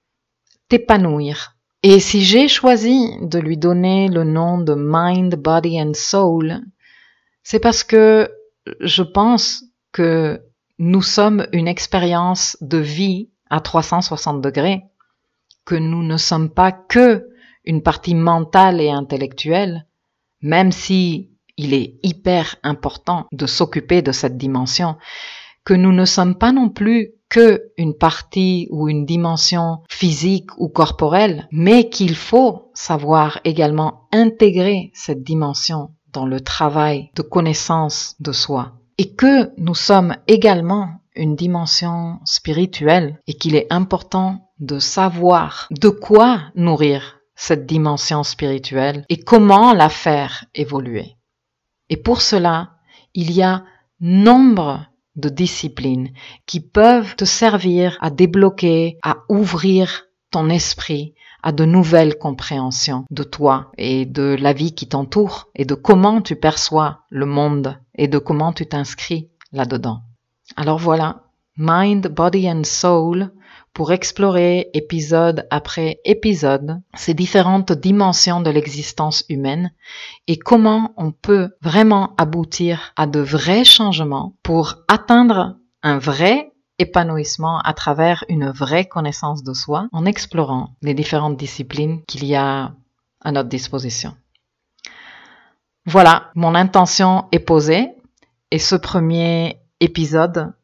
t'épanouir 0.69 1.54
et 1.87 2.01
si 2.01 2.23
j'ai 2.23 2.49
choisi 2.49 3.11
de 3.20 3.38
lui 3.38 3.59
donner 3.59 4.09
le 4.09 4.25
nom 4.25 4.57
de 4.57 4.75
Mind, 4.75 5.35
Body 5.35 5.79
and 5.79 5.92
Soul, 5.92 6.62
c'est 7.42 7.59
parce 7.59 7.85
que 7.85 8.31
je 8.81 9.03
pense 9.03 9.64
que 9.92 10.40
nous 10.79 11.03
sommes 11.03 11.47
une 11.53 11.68
expérience 11.68 12.57
de 12.62 12.79
vie 12.79 13.29
à 13.51 13.61
360 13.61 14.40
degrés, 14.40 14.85
que 15.66 15.75
nous 15.75 16.03
ne 16.03 16.16
sommes 16.16 16.49
pas 16.49 16.73
que 16.73 17.29
une 17.66 17.83
partie 17.83 18.14
mentale 18.14 18.81
et 18.81 18.88
intellectuelle, 18.90 19.87
même 20.40 20.73
si 20.73 21.33
il 21.59 21.75
est 21.75 21.97
hyper 22.03 22.57
important 22.62 23.27
de 23.31 23.44
s'occuper 23.44 24.01
de 24.01 24.12
cette 24.12 24.38
dimension, 24.38 24.97
que 25.66 25.75
nous 25.75 25.92
ne 25.92 26.07
sommes 26.07 26.38
pas 26.38 26.53
non 26.53 26.70
plus 26.70 27.11
que 27.29 27.73
une 27.77 27.95
partie 27.95 28.69
ou 28.71 28.89
une 28.89 29.07
dimension 29.07 29.81
physique 29.89 30.51
ou 30.59 30.69
corporelle, 30.69 31.49
mais 31.51 31.89
qu'il 31.89 32.15
faut 32.15 32.71
savoir 32.75 33.41
également 33.45 34.09
intégrer 34.13 34.91
cette 34.95 35.23
dimension 35.23 35.91
dans 36.13 36.27
le 36.27 36.41
travail 36.41 37.11
de 37.17 37.23
connaissance 37.23 38.15
de 38.21 38.33
soi 38.33 38.73
et 38.99 39.15
que 39.15 39.51
nous 39.59 39.75
sommes 39.75 40.17
également 40.29 40.89
une 41.17 41.37
dimension 41.37 42.21
spirituelle 42.25 43.21
et 43.27 43.35
qu'il 43.35 43.57
est 43.57 43.67
important 43.71 44.51
de 44.61 44.79
savoir 44.79 45.67
de 45.71 45.89
quoi 45.89 46.43
nourrir 46.55 47.21
cette 47.35 47.67
dimension 47.67 48.23
spirituelle 48.23 49.05
et 49.09 49.19
comment 49.19 49.73
la 49.73 49.89
faire 49.89 50.45
évoluer. 50.55 51.17
Et 51.91 51.97
pour 51.97 52.23
cela, 52.23 52.71
il 53.15 53.33
y 53.33 53.43
a 53.43 53.65
nombre 54.01 54.87
de 55.16 55.29
disciplines 55.29 56.11
qui 56.46 56.61
peuvent 56.61 57.16
te 57.16 57.24
servir 57.24 57.96
à 58.00 58.11
débloquer, 58.11 58.98
à 59.03 59.18
ouvrir 59.29 60.07
ton 60.31 60.48
esprit 60.48 61.14
à 61.44 61.53
de 61.53 61.66
nouvelles 61.66 62.16
compréhensions 62.16 63.05
de 63.11 63.22
toi 63.22 63.70
et 63.77 64.07
de 64.07 64.37
la 64.40 64.55
vie 64.55 64.74
qui 64.74 64.88
t'entoure 64.88 65.50
et 65.55 65.66
de 65.66 65.74
comment 65.74 66.22
tu 66.22 66.37
perçois 66.37 67.00
le 67.11 67.27
monde 67.27 67.79
et 67.94 68.09
de 68.09 68.18
comment 68.18 68.53
tu 68.53 68.66
t'inscris 68.66 69.29
là-dedans. 69.53 70.00
Alors 70.57 70.79
voilà, 70.79 71.24
Mind, 71.57 72.09
Body 72.09 72.50
and 72.50 72.64
Soul 72.64 73.31
pour 73.75 73.93
explorer 73.93 74.71
épisode 74.73 75.47
après 75.51 76.01
épisode 76.05 76.81
ces 76.95 77.13
différentes 77.13 77.73
dimensions 77.73 78.41
de 78.41 78.49
l'existence 78.49 79.25
humaine 79.29 79.73
et 80.29 80.39
comment 80.39 80.95
on 80.97 81.11
peut 81.11 81.51
vraiment 81.61 82.15
aboutir 82.17 82.93
à 82.97 83.07
de 83.07 83.21
vrais 83.21 83.65
changements 83.65 84.37
pour 84.45 84.77
atteindre 84.89 85.57
un 85.83 85.99
vrai 85.99 86.53
épanouissement 86.79 87.59
à 87.61 87.75
travers 87.75 88.25
une 88.29 88.51
vraie 88.51 88.87
connaissance 88.87 89.43
de 89.43 89.53
soi 89.53 89.89
en 89.93 90.07
explorant 90.07 90.77
les 90.83 90.95
différentes 90.95 91.37
disciplines 91.37 92.03
qu'il 92.07 92.25
y 92.25 92.37
a 92.37 92.73
à 93.21 93.33
notre 93.33 93.49
disposition. 93.49 94.15
Voilà, 95.87 96.31
mon 96.35 96.55
intention 96.55 97.27
est 97.33 97.41
posée 97.41 97.89
et 98.51 98.59
ce 98.59 98.77
premier 98.77 99.61
épisode 99.81 100.55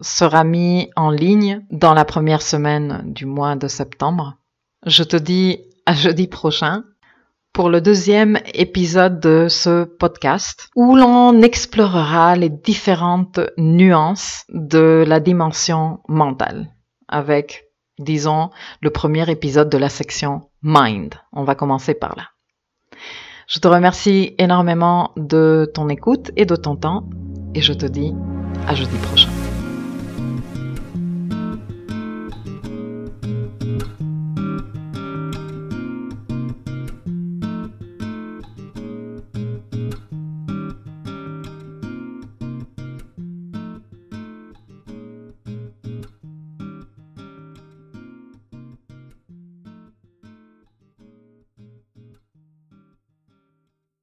sera 0.00 0.44
mis 0.44 0.90
en 0.96 1.10
ligne 1.10 1.64
dans 1.70 1.94
la 1.94 2.04
première 2.04 2.42
semaine 2.42 3.02
du 3.04 3.26
mois 3.26 3.56
de 3.56 3.68
septembre. 3.68 4.36
Je 4.86 5.02
te 5.02 5.16
dis 5.16 5.60
à 5.86 5.94
jeudi 5.94 6.28
prochain 6.28 6.84
pour 7.52 7.70
le 7.70 7.80
deuxième 7.80 8.38
épisode 8.54 9.20
de 9.20 9.48
ce 9.48 9.84
podcast 9.84 10.68
où 10.76 10.94
l'on 10.94 11.42
explorera 11.42 12.36
les 12.36 12.50
différentes 12.50 13.40
nuances 13.56 14.44
de 14.50 15.04
la 15.06 15.18
dimension 15.18 16.00
mentale 16.08 16.68
avec, 17.08 17.64
disons, 17.98 18.50
le 18.80 18.90
premier 18.90 19.28
épisode 19.30 19.70
de 19.70 19.78
la 19.78 19.88
section 19.88 20.42
Mind. 20.62 21.14
On 21.32 21.44
va 21.44 21.54
commencer 21.54 21.94
par 21.94 22.14
là. 22.16 22.24
Je 23.48 23.58
te 23.60 23.66
remercie 23.66 24.34
énormément 24.38 25.12
de 25.16 25.70
ton 25.74 25.88
écoute 25.88 26.30
et 26.36 26.44
de 26.44 26.54
ton 26.54 26.76
temps 26.76 27.08
et 27.54 27.62
je 27.62 27.72
te 27.72 27.86
dis 27.86 28.14
à 28.66 28.74
jeudi 28.74 28.96
prochain. 28.98 29.30